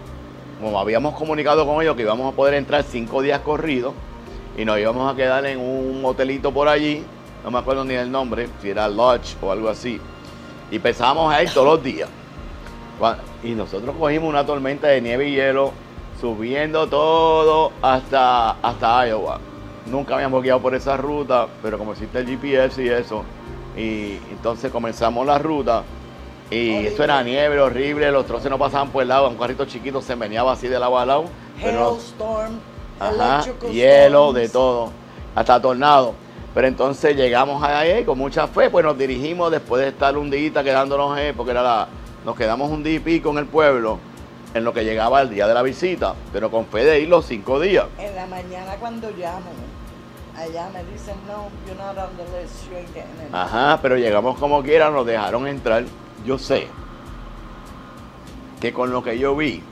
[0.60, 3.92] Como habíamos comunicado con ellos que íbamos a poder entrar cinco días corridos
[4.56, 7.04] y nos íbamos a quedar en un hotelito por allí.
[7.44, 10.00] No me acuerdo ni el nombre, si era Lodge o algo así.
[10.70, 12.08] Y pensábamos a ir todos los días.
[13.42, 15.72] Y nosotros cogimos una tormenta de nieve y hielo
[16.20, 19.40] subiendo todo hasta, hasta Iowa.
[19.86, 23.24] Nunca habíamos guiado por esa ruta, pero como existe el GPS y eso,
[23.76, 25.82] y entonces comenzamos la ruta.
[26.50, 30.02] Y eso era nieve horrible, los troces no pasaban por el lado, un carrito chiquito
[30.02, 31.24] se meneaba así de lado a lado.
[31.62, 32.58] Hailstorm,
[33.72, 34.34] hielo, storms.
[34.34, 34.90] de todo,
[35.34, 36.14] hasta tornado.
[36.54, 40.62] Pero entonces llegamos ahí con mucha fe, pues nos dirigimos después de estar un día
[40.64, 41.88] quedándonos, eh, porque era la,
[42.24, 43.98] nos quedamos un día y pico en el pueblo,
[44.52, 47.26] en lo que llegaba el día de la visita, pero con fe de ir los
[47.26, 47.86] cinco días.
[47.98, 49.50] En la mañana cuando llamo,
[50.36, 53.34] allá me dicen, no, you're not on the list, you ain't getting in.
[53.34, 55.84] Ajá, pero llegamos como quiera, nos dejaron entrar.
[56.26, 56.66] Yo sé
[58.60, 59.62] que con lo que yo vi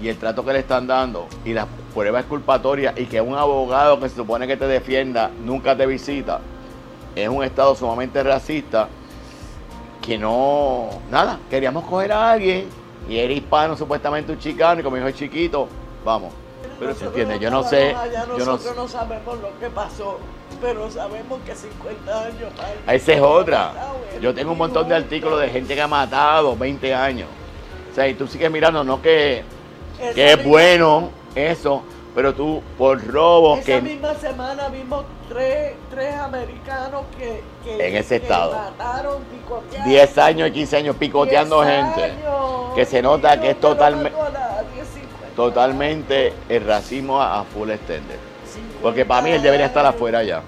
[0.00, 3.98] y el trato que le están dando y las pruebas exculpatorias y que un abogado
[4.00, 6.40] que se supone que te defienda nunca te visita,
[7.14, 8.88] es un estado sumamente racista
[10.02, 12.68] que no, nada, queríamos coger a alguien
[13.08, 15.68] y era hispano, supuestamente un chicano y como hijo es chiquito,
[16.04, 16.32] vamos.
[16.78, 20.18] Pero se entiende, yo no sé, allá, yo no nosotros no, sabemos lo que pasó,
[20.60, 23.72] pero sabemos que 50 años para Esa es otra.
[24.20, 27.28] Yo tengo un montón de artículos de gente que ha matado 20 años.
[27.90, 29.44] O sea, y tú sigues mirando, no que,
[30.14, 31.82] es bueno eso,
[32.14, 37.96] pero tú por robos Esa que misma semana vimos tres, tres americanos que, que- En
[37.96, 38.52] ese que estado.
[38.52, 39.88] mataron, picotearon.
[39.88, 44.10] 10 años y 15 años picoteando 10 gente, años, que se nota que es totalmente,
[44.18, 48.18] mató a nadie, 50 totalmente el racismo a, a full extender.
[48.80, 50.42] Porque para mí él debería estar afuera ya.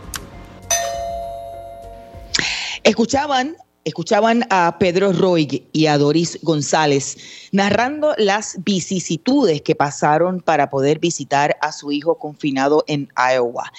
[2.84, 10.68] Escuchaban, escuchaban a Pedro Roig y a Doris González narrando las vicisitudes que pasaron para
[10.68, 13.72] poder visitar a su hijo confinado en Iowa.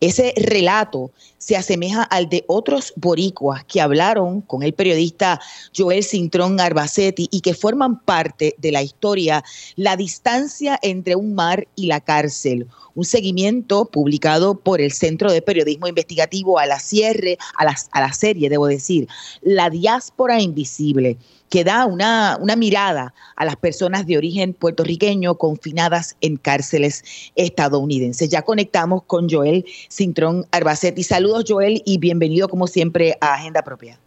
[0.00, 5.40] Ese relato se asemeja al de otros boricuas que hablaron con el periodista
[5.76, 9.44] Joel Cintrón Arbacetti y que forman parte de la historia
[9.76, 12.66] La distancia entre un mar y la cárcel,
[12.96, 18.00] un seguimiento publicado por el Centro de Periodismo Investigativo a la cierre, a la, a
[18.00, 19.06] la serie, debo decir,
[19.40, 21.16] La diáspora invisible,
[21.50, 28.30] que da una, una mirada a las personas de origen puertorriqueño confinadas en cárceles estadounidenses.
[28.30, 31.02] Ya conectamos con Joel Cintrón Arbacetti.
[31.02, 33.98] Saludos, Joel, y bienvenido como siempre a Agenda Propia.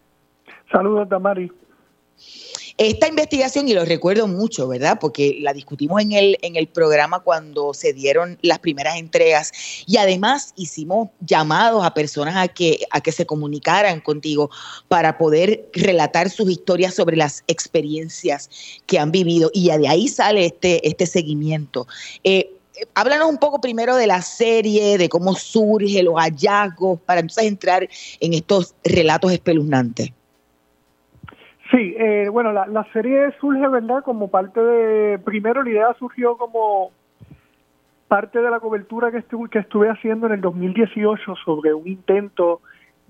[0.72, 1.52] Saludos, Damari.
[2.76, 4.98] Esta investigación, y lo recuerdo mucho, ¿verdad?
[5.00, 9.52] Porque la discutimos en el, en el programa cuando se dieron las primeras entregas
[9.86, 14.50] y además hicimos llamados a personas a que, a que se comunicaran contigo
[14.88, 18.50] para poder relatar sus historias sobre las experiencias
[18.86, 21.86] que han vivido y de ahí sale este, este seguimiento.
[22.24, 22.50] Eh,
[22.94, 27.88] háblanos un poco primero de la serie, de cómo surge, los hallazgos, para entonces entrar
[28.18, 30.10] en estos relatos espeluznantes.
[31.70, 34.02] Sí, eh, bueno, la, la serie surge, ¿verdad?
[34.02, 36.92] Como parte de, primero la idea surgió como
[38.08, 42.60] parte de la cobertura que estuve, que estuve haciendo en el 2018 sobre un intento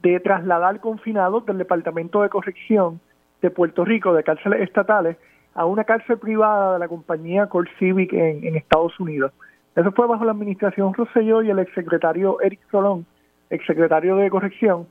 [0.02, 3.00] de trasladar confinados del Departamento de Corrección
[3.42, 5.16] de Puerto Rico, de cárceles estatales,
[5.54, 9.32] a una cárcel privada de la compañía Core Civic en, Estados Unidos.
[9.76, 13.06] Eso fue bajo la administración Rosselló y el exsecretario Eric Solón,
[13.50, 14.86] exsecretario de Corrección.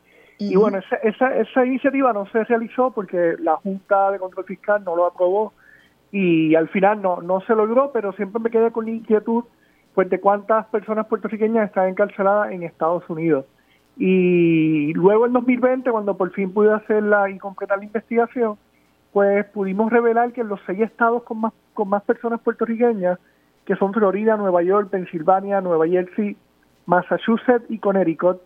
[0.51, 4.83] Y bueno, esa, esa, esa iniciativa no se realizó porque la Junta de Control Fiscal
[4.83, 5.53] no lo aprobó
[6.11, 9.43] y al final no, no se logró, pero siempre me quedé con la inquietud
[9.93, 13.45] pues de cuántas personas puertorriqueñas están encarceladas en Estados Unidos.
[13.97, 18.57] Y luego en 2020, cuando por fin pude hacerla y completar la investigación,
[19.11, 23.19] pues pudimos revelar que en los seis estados con más, con más personas puertorriqueñas,
[23.65, 26.35] que son Florida, Nueva York, Pensilvania, Nueva Jersey,
[26.87, 28.41] Massachusetts y Connecticut,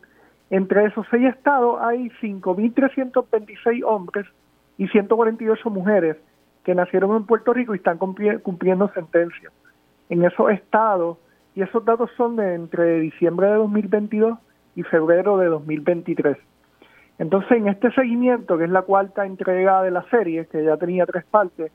[0.49, 4.25] entre esos seis estados hay 5.326 hombres
[4.77, 6.17] y 148 mujeres
[6.63, 9.51] que nacieron en Puerto Rico y están cumpliendo sentencia.
[10.09, 11.17] En esos estados,
[11.55, 14.37] y esos datos son de entre diciembre de 2022
[14.75, 16.37] y febrero de 2023.
[17.17, 21.07] Entonces, en este seguimiento, que es la cuarta entrega de la serie, que ya tenía
[21.07, 21.71] tres partes,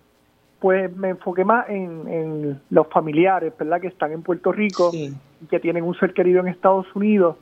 [0.61, 3.81] pues me enfoqué más en, los familiares, ¿verdad?
[3.81, 7.39] Que están en Puerto Rico y que tienen un ser querido en Estados Unidos.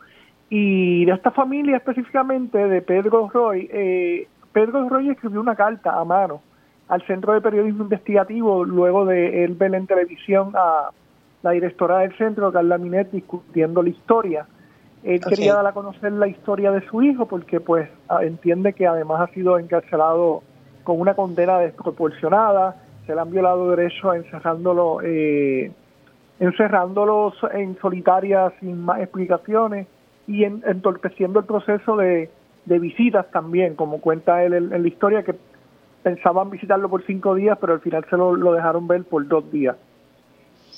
[0.50, 6.04] Y de esta familia específicamente, de Pedro Roy, eh, Pedro Roy escribió una carta a
[6.04, 6.42] mano
[6.88, 10.90] al Centro de Periodismo Investigativo luego de él ver en televisión a
[11.42, 14.46] la directora del centro, Carla Minet, discutiendo la historia.
[15.04, 17.88] Él quería dar a conocer la historia de su hijo porque pues
[18.20, 20.42] entiende que además ha sido encarcelado
[20.82, 22.74] con una condena desproporcionada,
[23.06, 25.70] se le han violado derechos encerrándolo, eh,
[26.40, 29.86] encerrándolo en solitaria sin más explicaciones
[30.26, 32.30] y entorpeciendo el proceso de,
[32.66, 35.34] visitas también, como cuenta él en, la historia, que
[36.02, 39.76] pensaban visitarlo por cinco días, pero al final se lo, dejaron ver por dos días.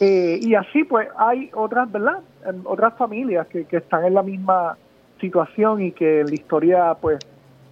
[0.01, 2.21] Eh, y así pues hay otras, ¿verdad?
[2.65, 4.77] Otras familias que, que están en la misma
[5.21, 7.19] situación y que la historia pues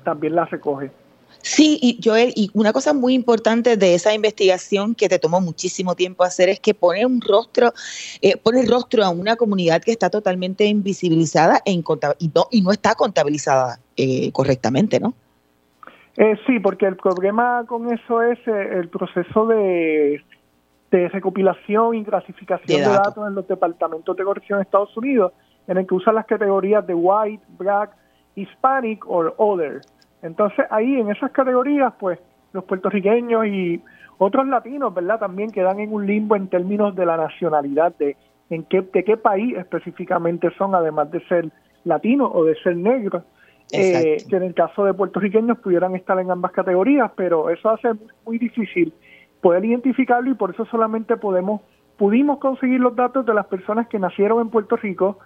[0.05, 0.91] también la recoge.
[1.53, 5.97] Sí, y Joel, y una cosa muy importante de esa investigación que te tomó muchísimo
[5.97, 7.73] tiempo hacer es que pone un rostro,
[8.23, 11.83] eh, pone rostro a una comunidad que está totalmente invisibilizada e y,
[12.33, 15.13] no, y no está contabilizada eh, correctamente, ¿no?
[16.19, 20.23] Eh, sí, porque el problema con eso es eh, el proceso de,
[20.93, 23.27] de recopilación y clasificación de, datos.
[23.27, 25.33] en los departamentos de corrección de Estados Unidos,
[25.67, 27.91] en el que usan las categorías de white, black,
[28.37, 29.81] hispanic o other.
[30.23, 32.19] Entonces ahí en esas categorías, pues
[32.53, 33.83] los puertorriqueños y
[34.19, 35.19] otros latinos, ¿verdad?
[35.19, 38.17] También quedan en un limbo en términos de la nacionalidad, de
[38.51, 41.49] en qué, de qué país específicamente son, además de ser
[41.85, 43.23] latinos o de ser negros.
[43.73, 47.91] Eh, que en el caso de puertorriqueños pudieran estar en ambas categorías, pero eso hace
[48.27, 48.93] muy difícil
[49.41, 51.61] poder identificarlo y por eso solamente podemos
[51.97, 55.19] pudimos conseguir los datos de las personas que nacieron en Puerto Rico,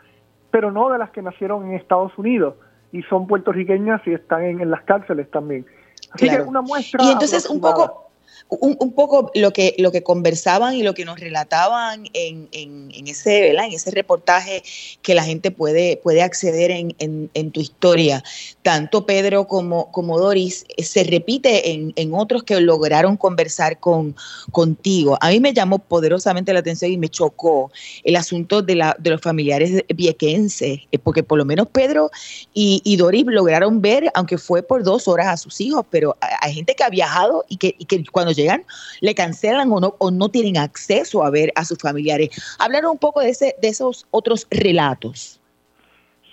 [0.51, 2.57] pero no de las que nacieron en Estados Unidos
[2.95, 5.67] y son puertorriqueñas y están en, las cárceles también.
[6.13, 7.03] Así que una muestra.
[7.03, 8.04] Y entonces un poco
[8.49, 13.51] un, poco lo que, lo que conversaban y lo que nos relataban en, en, ese,
[13.51, 14.63] en ese reportaje
[15.03, 18.23] que la gente puede, puede acceder en, en tu historia.
[18.63, 24.17] Tanto Pedro como, como Doris eh, se repite en, otros que lograron conversar con,
[24.53, 25.19] contigo.
[25.21, 27.71] A mí me llamó poderosamente la atención y me chocó
[28.05, 32.11] el asunto de, la, de los familiares viequenses, eh, porque por lo menos Pedro
[32.55, 36.75] y, Doris lograron ver, aunque fue por dos horas a sus hijos, pero hay gente
[36.75, 38.65] que ha viajado y que, y que cuando llegan
[39.01, 42.31] le cancelan o no, tienen acceso a ver a sus familiares.
[42.59, 45.41] Hablar un poco de esos otros relatos.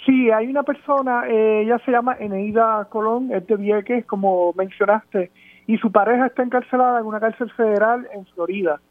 [0.06, 5.30] Sí, hay una persona, eh, ella se llama Eneida Colón, es de Vieques, como mencionaste,
[5.67, 8.82] y su pareja está encarcelada en una cárcel federal en Florida.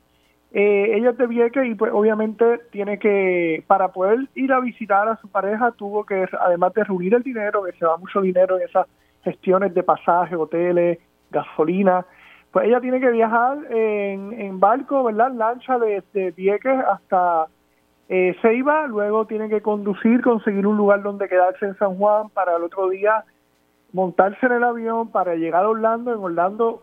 [0.52, 5.08] Eh, ella es de Vieques y pues obviamente tiene que, para poder ir a visitar
[5.08, 8.56] a su pareja, tuvo que, además de reunir el dinero, que se va mucho dinero
[8.58, 8.86] en esas
[9.24, 10.98] gestiones de pasaje, hoteles,
[11.30, 12.06] gasolina,
[12.52, 15.32] pues ella tiene que viajar en, en barco, ¿verdad?
[15.32, 17.46] Lancha de, de Vieques hasta
[18.08, 22.56] eh, Ceiba, luego tiene que conducir, conseguir un lugar donde quedarse en San Juan para
[22.56, 23.24] el otro día
[23.92, 26.82] montarse en el avión para llegar a Orlando, en Orlando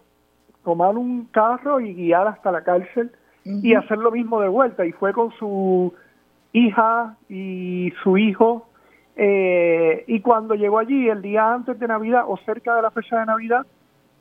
[0.63, 3.11] tomar un carro y guiar hasta la cárcel
[3.45, 4.85] y hacer lo mismo de vuelta.
[4.85, 5.93] Y fue con su
[6.51, 8.67] hija y su hijo.
[9.15, 13.19] Eh, y cuando llegó allí, el día antes de Navidad o cerca de la fecha
[13.19, 13.65] de Navidad,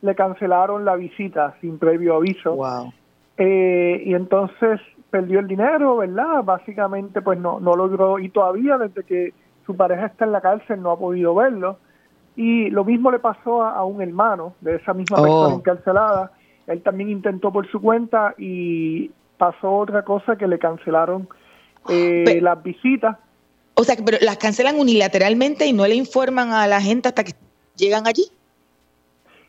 [0.03, 2.57] le cancelaron la visita sin previo aviso.
[3.39, 4.81] Eh, y entonces
[5.11, 6.43] perdió el dinero, ¿verdad?
[6.45, 9.33] Básicamente pues no, no logró y todavía desde que
[9.65, 11.79] su pareja está en la cárcel no ha podido verlo.
[12.37, 15.59] Y lo mismo le pasó a, un hermano de esa misma persona oh.
[15.59, 16.33] encarcelada.
[16.67, 21.29] Él también intentó por su cuenta y pasó otra cosa que le cancelaron
[21.89, 23.17] Eh, las visitas.
[23.75, 27.33] O sea, pero las cancelan unilateralmente y no le informan a la gente hasta que
[27.77, 28.25] llegan allí.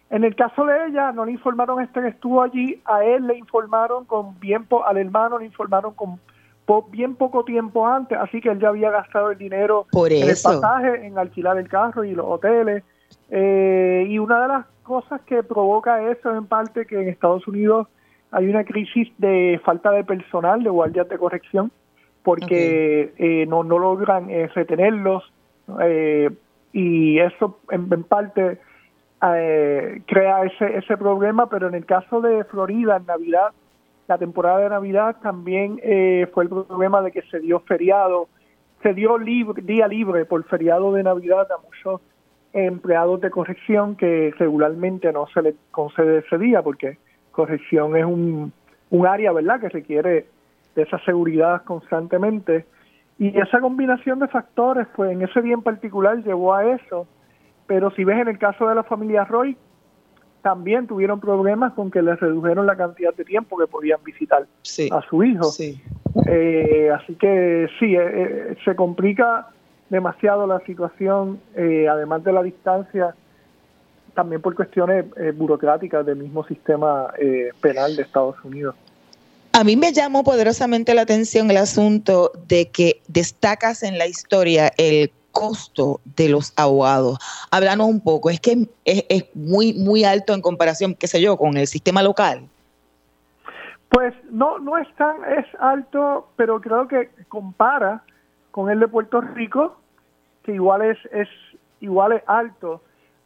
[0.09, 3.37] En el caso de ella, no le informaron este que estuvo allí, a él le
[3.37, 6.19] informaron con bien, po al hermano le informaron con
[6.65, 10.23] po bien poco tiempo antes, así que él ya había gastado el dinero Por en
[10.23, 12.83] el pasaje, en alquilar el carro y los hoteles.
[13.29, 17.87] Eh, y una de las cosas que provoca eso en parte que en Estados Unidos
[18.31, 21.71] hay una crisis de falta de personal, de guardias de corrección,
[22.23, 25.23] porque eh, no, no logran eh, retenerlos
[25.81, 26.29] eh,
[26.73, 28.59] y eso en, en parte
[29.21, 33.51] eh, crea ese, ese problema, pero en el caso de Florida, en Navidad,
[34.07, 38.27] la temporada de Navidad también eh, fue el problema de que se dio feriado,
[38.81, 42.01] se dio libre, día libre por feriado de Navidad a muchos
[42.53, 46.97] empleados de corrección que regularmente no se les concede ese día porque
[47.31, 48.53] corrección es un,
[48.89, 50.27] un área, ¿verdad?, que requiere
[50.75, 52.65] de esa seguridad constantemente.
[53.19, 57.07] Y esa combinación de factores, pues en ese día en particular llevó a eso.
[57.67, 59.57] Pero si ves en el caso de la familia Roy,
[60.41, 64.47] también tuvieron problemas con que les redujeron la cantidad de tiempo que podían visitar
[64.91, 65.51] a su hijo.
[66.25, 69.47] Eh, así que sí, eh, eh, se complica
[69.89, 73.15] demasiado la situación, eh, además de la distancia,
[74.13, 78.75] también por cuestiones eh, burocráticas del mismo sistema eh, penal de Estados Unidos.
[79.53, 84.71] A mí me llamó poderosamente la atención el asunto de que destacas en la historia
[84.77, 87.19] el costo de los abogados.
[87.51, 91.37] Háblanos un poco, es que es, es muy, muy alto en comparación, qué sé yo,
[91.37, 92.47] con el sistema local.
[93.89, 98.03] Pues no, no es tan, es alto, pero creo que compara
[98.51, 99.77] con el de Puerto Rico,
[100.43, 101.29] que igual es, es
[101.79, 102.81] igual es alto.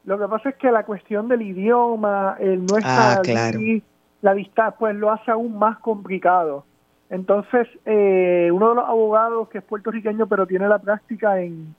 [0.05, 3.57] Lo que pasa es que la cuestión del idioma, el no estar Ah, claro.
[3.57, 3.83] allí,
[4.21, 6.65] la distancia, pues lo hace aún más complicado.
[7.09, 11.75] Entonces, eh, uno de los abogados que es puertorriqueño, pero tiene la práctica en,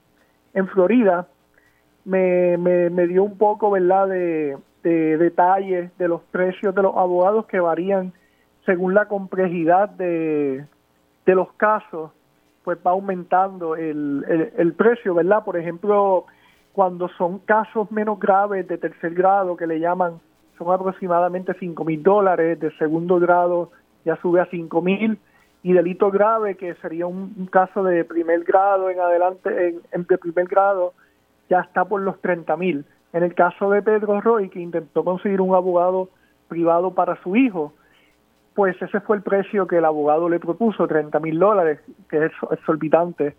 [0.53, 1.27] en Florida,
[2.05, 6.95] me, me, me dio un poco, ¿verdad?, de, de detalles de los precios de los
[6.95, 8.13] abogados que varían
[8.65, 10.65] según la complejidad de,
[11.25, 12.11] de los casos,
[12.63, 15.43] pues va aumentando el, el, el precio, ¿verdad?
[15.43, 16.25] Por ejemplo,
[16.71, 20.19] cuando son casos menos graves de tercer grado, que le llaman,
[20.57, 23.71] son aproximadamente 5 mil dólares, de segundo grado
[24.05, 25.17] ya sube a 5 mil,
[25.63, 30.45] y delito grave, que sería un, caso de primer grado en adelante, en, de primer
[30.45, 30.93] grado,
[31.49, 32.85] ya está por los 30 mil.
[33.13, 36.09] En el caso de Pedro Roy, que intentó conseguir un abogado
[36.49, 37.73] privado para su hijo,
[38.53, 42.31] pues ese fue el precio que el abogado le propuso, 30 mil dólares, que es
[42.51, 43.35] exorbitante,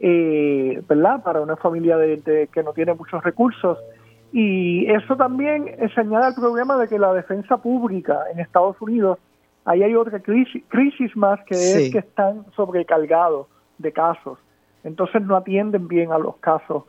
[0.00, 1.22] eh, ¿verdad?
[1.22, 3.78] Para una familia de, que no tiene muchos recursos.
[4.32, 9.18] Y eso también se añade al problema de que la defensa pública en Estados Unidos,
[9.66, 11.82] ahí hay otra crisis, crisis más que Sí.
[11.82, 13.48] es que están sobrecargados
[13.78, 14.38] de casos.
[14.84, 16.84] Entonces no atienden bien a los casos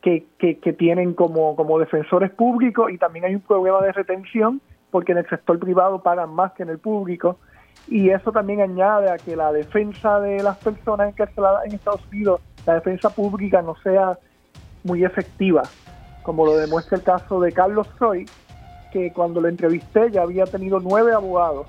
[0.00, 4.60] que, que, que tienen como, como defensores públicos y también hay un problema de retención
[4.90, 7.38] porque en el sector privado pagan más que en el público
[7.88, 12.40] y eso también añade a que la defensa de las personas encarceladas en Estados Unidos,
[12.66, 14.18] la defensa pública no sea
[14.84, 15.62] muy efectiva,
[16.22, 18.26] como lo demuestra el caso de Carlos Soy,
[18.92, 21.66] que cuando lo entrevisté ya había tenido nueve abogados,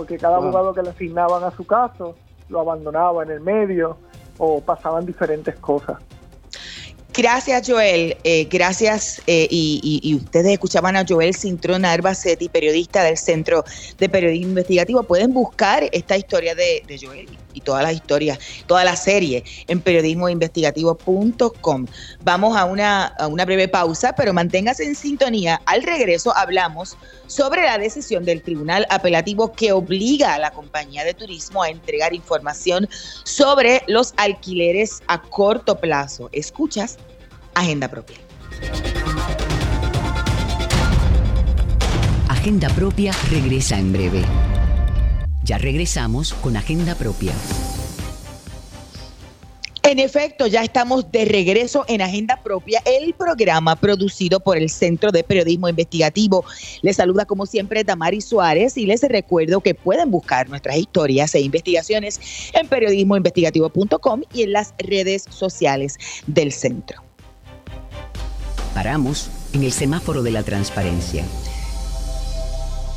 [0.00, 0.46] porque cada Wow.
[0.48, 2.14] abogado que le asignaban a su caso
[2.48, 3.98] lo abandonaba en el medio
[4.38, 5.98] o pasaban diferentes cosas.
[7.12, 8.16] Gracias, Joel.
[8.24, 9.22] Eh, gracias.
[9.26, 13.64] eh, y, ustedes escuchaban a Joel Cintrón Arbacetti, periodista del Centro
[13.98, 15.02] de Periodismo Investigativo.
[15.02, 19.80] Pueden buscar esta historia de, de Joel y todas las historias, toda la serie en
[19.80, 21.86] periodismoinvestigativo.com.
[22.22, 25.60] Vamos a una, a una breve pausa, pero manténgase en sintonía.
[25.66, 26.96] Al regreso hablamos
[27.26, 32.14] sobre la decisión del Tribunal Apelativo que obliga a la compañía de turismo a entregar
[32.14, 32.88] información
[33.24, 36.28] sobre los alquileres a corto plazo.
[36.32, 36.98] Escuchas
[37.54, 38.16] Agenda Propia.
[42.28, 44.22] Agenda Propia regresa en breve.
[45.44, 47.32] Ya regresamos con Agenda Propia.
[49.82, 55.10] En efecto, ya estamos de regreso en Agenda Propia, el programa producido por el Centro
[55.10, 56.44] de Periodismo Investigativo.
[56.82, 61.40] Les saluda como siempre Tamari Suárez y les recuerdo que pueden buscar nuestras historias e
[61.40, 62.20] investigaciones
[62.52, 67.09] en periodismoinvestigativo.com y en las redes sociales del centro.
[68.74, 71.24] Paramos en el semáforo de la transparencia.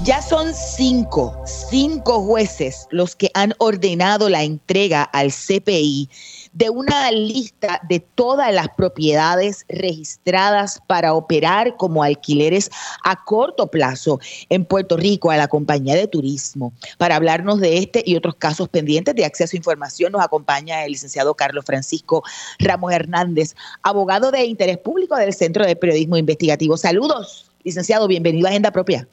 [0.03, 6.09] Ya son cinco, cinco jueces los que han ordenado la entrega al CPI
[6.53, 12.69] de una lista de todas las propiedades registradas para operar como alquileres
[13.03, 16.71] a corto plazo en Puerto Rico a la compañía de turismo.
[16.97, 20.91] Para hablarnos de este y otros casos pendientes de acceso a información nos acompaña el
[20.91, 22.23] licenciado Carlos Francisco
[22.59, 26.77] Ramos Hernández, abogado de interés público del Centro de Periodismo Investigativo.
[26.77, 29.07] Saludos, licenciado, bienvenido a Agenda Propia.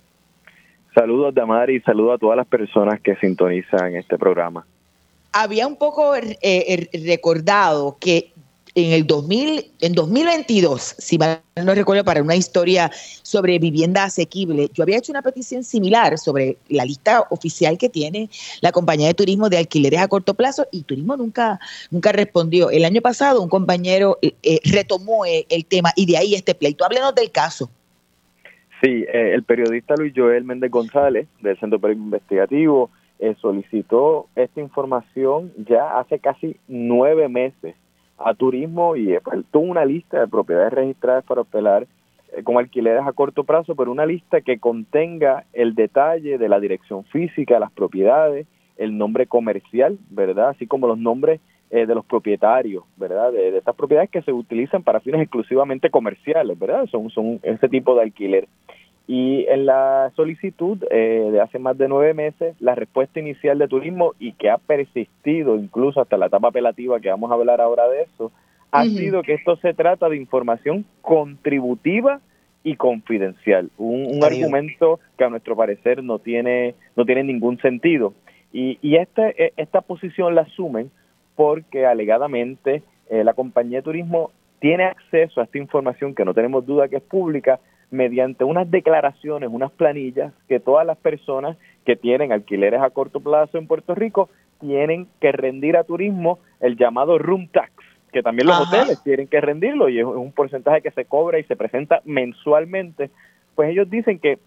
[0.95, 4.66] Saludos, Damari, y saludos a todas las personas que sintonizan este programa.
[5.33, 8.33] Había un poco eh, eh, recordado que
[8.74, 12.91] en el 2000, en 2022, si mal no recuerdo, para una historia
[13.22, 18.31] sobre vivienda asequible, yo había hecho una petición similar sobre la lista oficial que tiene
[18.61, 21.59] la compañía de turismo de alquileres a corto plazo y turismo nunca,
[21.91, 22.70] nunca respondió.
[22.70, 26.85] El año pasado un compañero eh, retomó el tema y de ahí este pleito.
[26.85, 27.70] Háblenos del caso.
[28.83, 32.91] Sí, eh, el periodista Luis Joel Méndez González, del Centro Periodismo Investigativo,
[33.23, 37.77] eh, solicitó esta información ya hace casi nueve meses
[38.16, 41.87] a Turismo y eh, pues, tuvo una lista de propiedades registradas para operar
[42.45, 47.05] con alquileres a corto plazo, pero una lista que contenga el detalle de la dirección
[47.05, 48.47] física las propiedades,
[48.79, 50.51] el nombre comercial, ¿verdad?
[50.51, 51.41] Así como los nombres
[51.71, 53.33] de los propietarios, ¿verdad?
[53.33, 56.87] De, de, estas propiedades que se utilizan para fines exclusivamente comerciales, ¿verdad?
[56.87, 58.49] Son, son ese tipo de alquiler.
[59.13, 63.67] Y en la solicitud eh, de hace más de nueve meses, la respuesta inicial de
[63.67, 67.89] turismo y que ha persistido incluso hasta la etapa apelativa, que vamos a hablar ahora
[67.89, 68.31] de eso,
[68.71, 72.21] ha sido que esto se trata de información contributiva
[72.63, 78.15] y confidencial, un, argumento que a nuestro parecer no tiene no tiene ningún sentido.
[78.53, 80.93] Y, y esta, e, esta posición la asumen
[81.35, 84.31] porque alegadamente eh, la compañía de turismo
[84.61, 87.59] tiene acceso a esta información que no tenemos duda que es pública
[87.91, 93.59] mediante unas declaraciones, unas planillas que todas las personas que tienen alquileres a corto plazo
[93.59, 94.28] en Puerto Rico
[94.61, 97.72] tienen que rendir a turismo el llamado room tax,
[98.12, 101.45] que también los hoteles tienen que rendirlo y es un porcentaje que se cobra y
[101.45, 103.11] se presenta mensualmente.
[103.55, 104.38] Pues ellos dicen que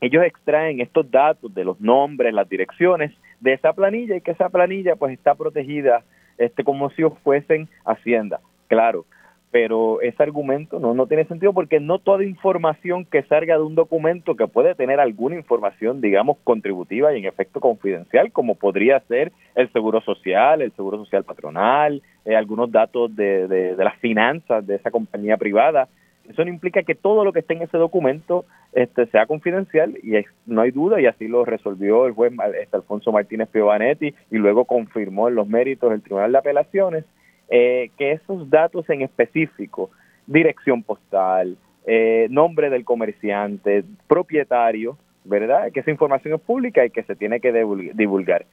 [0.00, 4.48] ellos extraen estos datos de los nombres, las direcciones de esa planilla y que esa
[4.50, 6.02] planilla pues está protegida
[6.38, 8.40] este como si fuesen hacienda.
[8.68, 9.06] Claro,
[9.50, 13.74] pero ese argumento no, no tiene sentido porque no toda información que salga de un
[13.74, 19.32] documento que puede tener alguna información, digamos, contributiva y en efecto confidencial, como podría ser
[19.54, 24.74] el seguro social, el seguro social patronal, eh, algunos datos de, de, las finanzas de
[24.74, 25.88] esa compañía privada,
[26.28, 30.16] eso no implica que todo lo que esté en ese documento este, sea confidencial y
[30.46, 34.64] no hay duda y así lo resolvió el juez este, Alfonso Martínez Piovanetti y luego
[34.64, 37.04] confirmó en los méritos del Tribunal de Apelaciones
[37.48, 39.90] eh, que esos datos en específico,
[40.26, 45.70] dirección postal, eh, nombre del comerciante, propietario, ¿verdad?
[45.72, 48.46] Que esa información es pública y que se tiene que divulgar.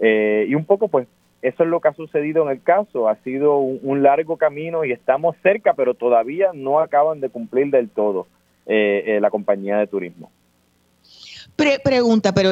[0.00, 1.06] Eh, y un poco, pues,
[1.42, 3.08] eso es lo que ha sucedido en el caso.
[3.08, 7.90] Ha sido un, largo camino y estamos cerca, pero todavía no acaban de cumplir del
[7.90, 8.26] todo
[8.66, 10.30] la compañía de turismo.
[11.82, 12.50] pregunta, pero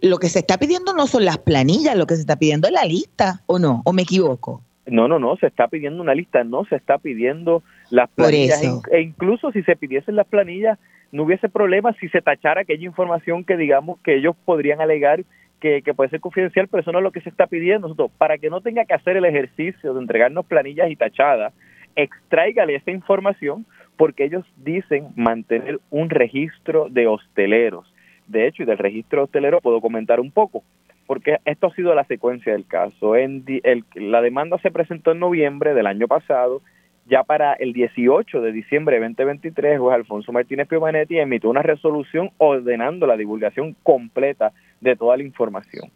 [0.00, 2.74] lo que se está pidiendo no son las planillas, lo que se está pidiendo es
[2.74, 3.82] la lista, ¿o no?
[3.84, 4.62] ¿O me equivoco?
[4.86, 8.62] No, no, no, se está pidiendo una lista, no se está pidiendo las planillas.
[8.90, 10.78] E incluso si se pidiesen las planillas,
[11.12, 15.24] no hubiese problema si se tachara aquella información que digamos que ellos podrían alegar
[15.60, 18.10] que, que, puede ser confidencial, pero eso no es lo que se está pidiendo nosotros.
[18.18, 21.52] Para que no tenga que hacer el ejercicio de entregarnos planillas y tachadas,
[21.94, 23.64] extraígale esa información
[23.96, 27.92] porque ellos dicen mantener un registro de hosteleros.
[28.26, 30.64] De hecho, y del registro hostelero puedo comentar un poco
[31.12, 33.16] porque esto ha sido la secuencia del caso.
[33.16, 36.62] En el, la demanda se presentó en noviembre del año pasado.
[37.04, 42.30] Ya para el 18 de diciembre de 2023, juez Alfonso Martínez Piomanetti emitió una resolución
[42.38, 45.90] ordenando la divulgación completa de toda la información.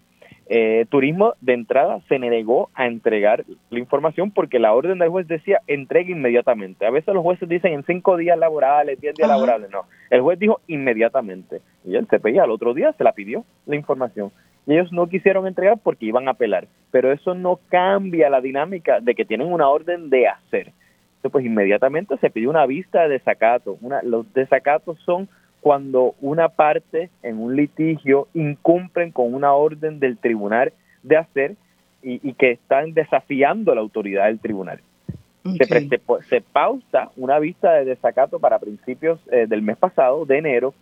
[0.48, 5.26] Eh, turismo de entrada se negó a entregar la información porque la orden del juez
[5.26, 6.84] decía entregue inmediatamente.
[6.84, 9.70] A veces los jueces dicen en cinco días laborales, diez días laborales.
[9.70, 11.62] No, el juez dijo inmediatamente.
[11.86, 14.30] Y el CPI al otro día se la pidió la información
[14.66, 16.66] ellos no quisieron entregar porque iban a apelar.
[16.90, 20.72] Pero eso no cambia la dinámica de que tienen una orden de hacer.
[21.16, 23.78] Entonces, pues inmediatamente se pidió una vista de desacato.
[23.80, 25.28] Una, los desacatos son
[25.60, 31.56] cuando una parte en un litigio incumplen con una orden del tribunal de hacer
[32.02, 34.80] y, que están desafiando la autoridad del tribunal.
[35.58, 40.72] Se, se, pausa una vista de desacato para principios eh, del mes pasado, de enero,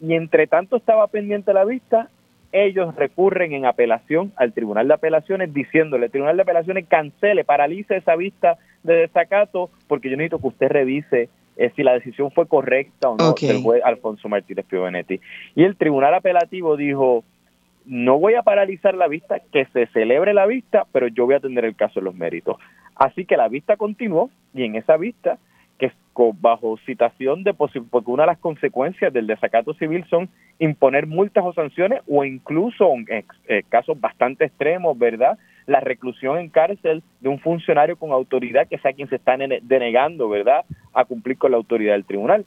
[0.00, 2.08] y entre tanto estaba pendiente la vista,
[2.52, 7.96] ellos recurren en apelación al Tribunal de Apelaciones diciéndole, el Tribunal de Apelaciones cancele, paralice
[7.96, 12.46] esa vista de desacato porque yo necesito que usted revise eh, si la decisión fue
[12.46, 13.40] correcta o no Ok.
[13.40, 15.20] del juez Alfonso Martínez Piovanetti.
[15.54, 17.22] Y el tribunal apelativo dijo,
[17.84, 21.38] no voy a paralizar la vista, que se celebre la vista, pero yo voy a
[21.38, 22.56] atender el caso en los méritos.
[22.94, 25.38] Así que la vista continuó y en esa vista,
[25.80, 25.92] que
[26.40, 30.28] bajo citación de porque una de las consecuencias del desacato civil son
[30.58, 35.38] imponer multas o sanciones o incluso en eh, casos bastante extremos, ¿verdad?
[35.66, 40.28] La reclusión en cárcel de un funcionario con autoridad que sea quien se está denegando,
[40.28, 42.44] ¿verdad?, a cumplir con la autoridad del tribunal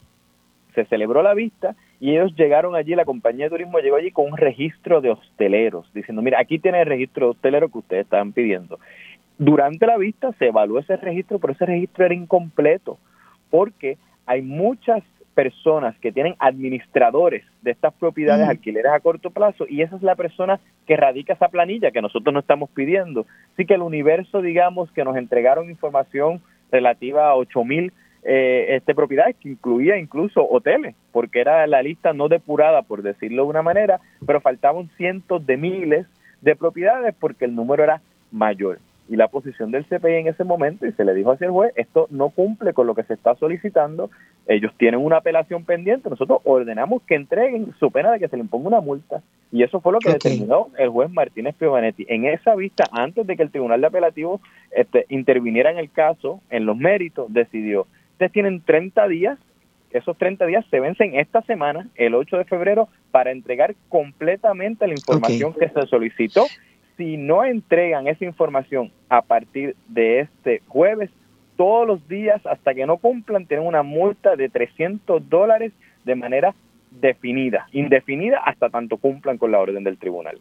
[0.74, 4.26] se celebró la vista y ellos llegaron allí, la compañía de turismo llegó allí con
[4.26, 8.34] un registro de hosteleros, diciendo, mira, aquí tiene el registro de hostelero que ustedes estaban
[8.34, 8.80] pidiendo.
[9.38, 12.98] Durante la vista se evaluó ese registro, pero ese registro era incompleto,
[13.54, 15.04] porque hay muchas
[15.36, 18.50] personas que tienen administradores de estas propiedades Mm.
[18.50, 22.34] alquileres a corto plazo y esa es la persona que radica esa planilla que nosotros
[22.34, 23.28] no estamos pidiendo.
[23.54, 26.42] Así que el universo, digamos, que nos entregaron información
[26.72, 27.94] relativa a 8 mil
[28.24, 33.44] eh, este, propiedades que incluía incluso hoteles, porque era la lista no depurada, por decirlo
[33.44, 36.08] de una manera, pero faltaban cientos de miles
[36.42, 38.02] de propiedades porque el número era
[38.32, 38.80] mayor.
[39.10, 41.74] Y la posición del CPI en ese momento, y se le dijo hacia el juez,
[41.76, 44.10] esto no cumple con lo que se está solicitando,
[44.48, 48.44] ellos tienen una apelación pendiente, nosotros ordenamos que entreguen su pena de que se le
[48.44, 49.22] imponga una multa.
[49.52, 52.06] Y eso fue lo que determinó el juez Martínez Piovanetti.
[52.10, 54.42] En esa vista, antes de que el Tribunal de Apelativo
[54.72, 59.38] este, interviniera en el caso, en los méritos, decidió, ustedes tienen 30 días,
[59.92, 64.94] esos 30 días se vencen esta semana, el 8 de febrero, para entregar completamente la
[64.94, 66.46] información que se solicitó.
[66.98, 71.10] Si no entregan esa información a partir de este jueves,
[71.58, 75.72] todos los días hasta que no cumplan tienen una multa de 300 dólares
[76.04, 76.54] de manera
[76.92, 80.40] definida, indefinida hasta tanto cumplan con la orden del tribunal.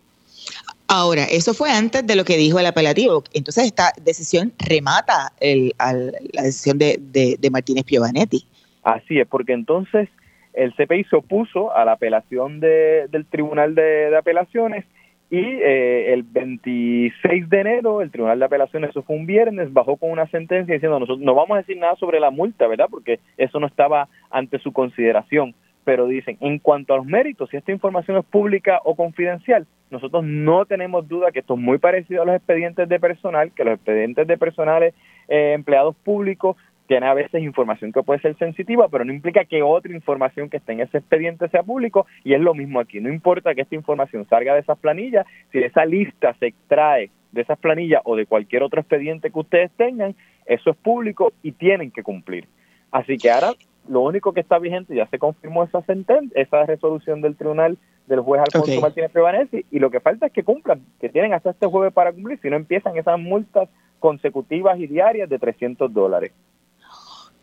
[0.88, 3.24] Ahora, eso fue antes de lo que dijo el apelativo.
[3.32, 8.44] Entonces, esta decisión remata el- al- la decisión de, de- de Martínez Piovanetti.
[8.82, 10.08] Así es, porque entonces
[10.52, 14.84] el CPI se opuso a la apelación de- del Tribunal de, de Apelaciones
[15.32, 19.96] y eh, el 26 de enero el Tribunal de Apelaciones, eso fue un viernes, bajó
[19.96, 22.88] con una sentencia diciendo nosotros no vamos a decir nada sobre la multa, ¿verdad?
[22.90, 25.54] Porque eso no estaba ante su consideración.
[25.84, 30.22] Pero dicen, en cuanto a los méritos, si esta información es pública o confidencial, nosotros
[30.22, 33.76] no tenemos duda que esto es muy parecido a los expedientes de personal, que los
[33.76, 34.94] expedientes de personales
[35.28, 36.58] eh, empleados públicos
[36.92, 40.58] tiene a veces información que puede ser sensitiva, pero no implica que otra información que
[40.58, 43.00] esté en ese expediente sea público y es lo mismo aquí.
[43.00, 47.40] No importa que esta información salga de esas planillas, si esa lista se extrae de
[47.40, 50.14] esas planillas o de cualquier otro expediente que ustedes tengan,
[50.44, 52.46] eso es público y tienen que cumplir.
[52.90, 53.52] Así que ahora
[53.88, 58.20] lo único que está vigente, ya se confirmó esa sentencia, esa resolución del tribunal del
[58.20, 58.82] juez Alfonso.
[58.82, 62.12] Martínez Prevanesi y lo que falta es que cumplan, que tienen hasta este jueves para
[62.12, 66.32] cumplir, si no empiezan esas multas consecutivas y diarias de 300 dólares.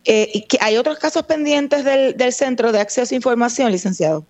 [0.04, 4.24] Eh, y que ¿Hay otros casos pendientes del, del Centro de Acceso a Información, licenciado?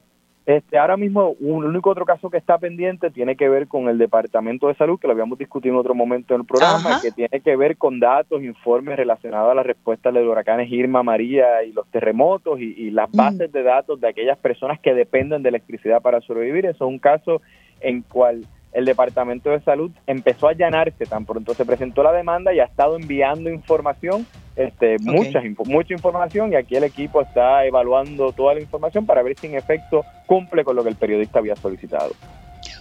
[0.47, 3.89] Este, ahora mismo, un, el único otro caso que está pendiente tiene que ver con
[3.89, 7.01] el Departamento de Salud, que lo habíamos discutido en otro momento en el programa, Ajá.
[7.01, 11.05] que tiene que ver con datos, informes relacionados a la respuesta de los huracanes Irma,
[11.05, 15.45] María y los terremotos y, y las bases de datos de aquellas personas que dependen
[15.45, 16.67] de electricidad para sobrevivir.
[16.67, 17.43] Eso es un caso
[17.81, 22.53] en cual el Departamento de Salud empezó a allanarse tan pronto se presentó la demanda
[22.53, 28.33] y ha estado enviando información, este, muchas mucha información y aquí el equipo está evaluando
[28.33, 31.57] toda la información para ver si en efecto cumple con lo que el periodista había
[31.57, 32.13] solicitado.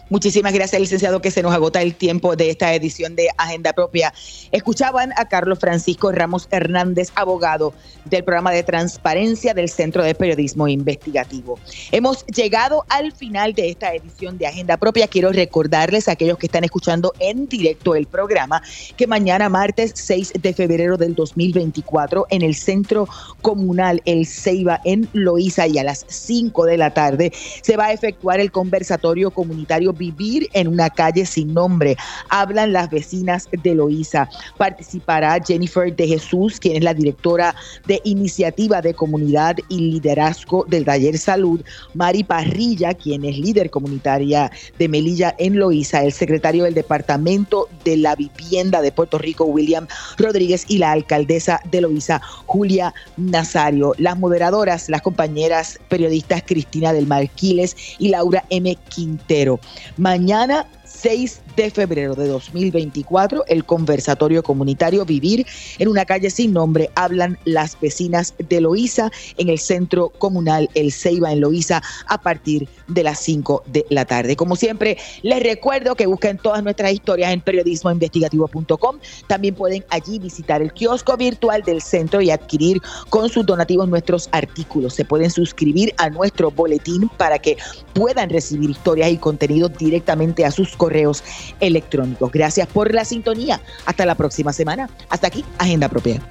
[0.10, 4.12] Muchísimas gracias, licenciado, que se nos agota el tiempo de esta edición de Agenda Propia.
[4.52, 10.68] Escuchaban a Carlos Francisco Ramos Hernández, abogado del programa de transparencia del Centro de Periodismo
[10.68, 11.60] Investigativo.
[11.92, 15.08] Hemos llegado al final de esta edición de Agenda Propia.
[15.08, 18.64] Quiero recordarles a aquellos que están escuchando en directo el programa
[18.98, 23.08] que mañana, martes 6 de febrero del 2024, en el Centro
[23.44, 27.32] Comunal El Ceiba en Loíza y a las 5 de la tarde,
[27.62, 31.98] se va a efectuar el conversatorio comunitario Vivir en una calle sin nombre.
[32.30, 34.30] Hablan las vecinas de Loíza.
[34.58, 37.54] Participará Jennifer de Jesús, quien es la directora
[37.86, 41.62] de Iniciativa de Comunidad y Liderazgo del Taller Salud.
[41.94, 46.04] Mari Parrilla, quien es líder comunitaria de Melilla en Loíza.
[46.04, 49.88] El secretario del Departamento de la Vivienda de Puerto Rico, William
[50.18, 53.94] Rodríguez, y la alcaldesa de Loíza, Julia Nazario.
[53.98, 58.78] Las moderadoras, las compañeras periodistas Cristina del Marquiles y Laura M.
[58.88, 59.60] Quintero.
[59.98, 65.46] Mañana 6 de febrero de 2024, el conversatorio comunitario Vivir
[65.78, 66.90] en una calle sin nombre.
[66.96, 72.68] Hablan las vecinas de Loíza en el centro comunal El Ceiba en Loíza a partir
[72.88, 74.36] de las 5 de la tarde.
[74.36, 79.00] Como siempre, les recuerdo que busquen todas nuestras historias en periodismoinvestigativo.com.
[79.28, 84.30] También pueden allí visitar el kiosco virtual del centro y adquirir con sus donativos nuestros
[84.32, 84.94] artículos.
[84.94, 87.58] Se pueden suscribir a nuestro boletín para que
[87.94, 91.24] puedan recibir historias y contenidos directamente a sus correos
[91.60, 92.32] electrónicos.
[92.32, 93.62] Gracias por la sintonía.
[93.86, 94.90] Hasta la próxima semana.
[95.10, 96.22] Hasta aquí, Agenda Propia.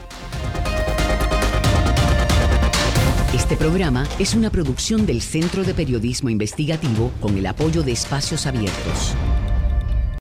[3.35, 8.47] Este programa es una producción del Centro de Periodismo Investigativo con el apoyo de Espacios
[8.47, 9.15] Abiertos.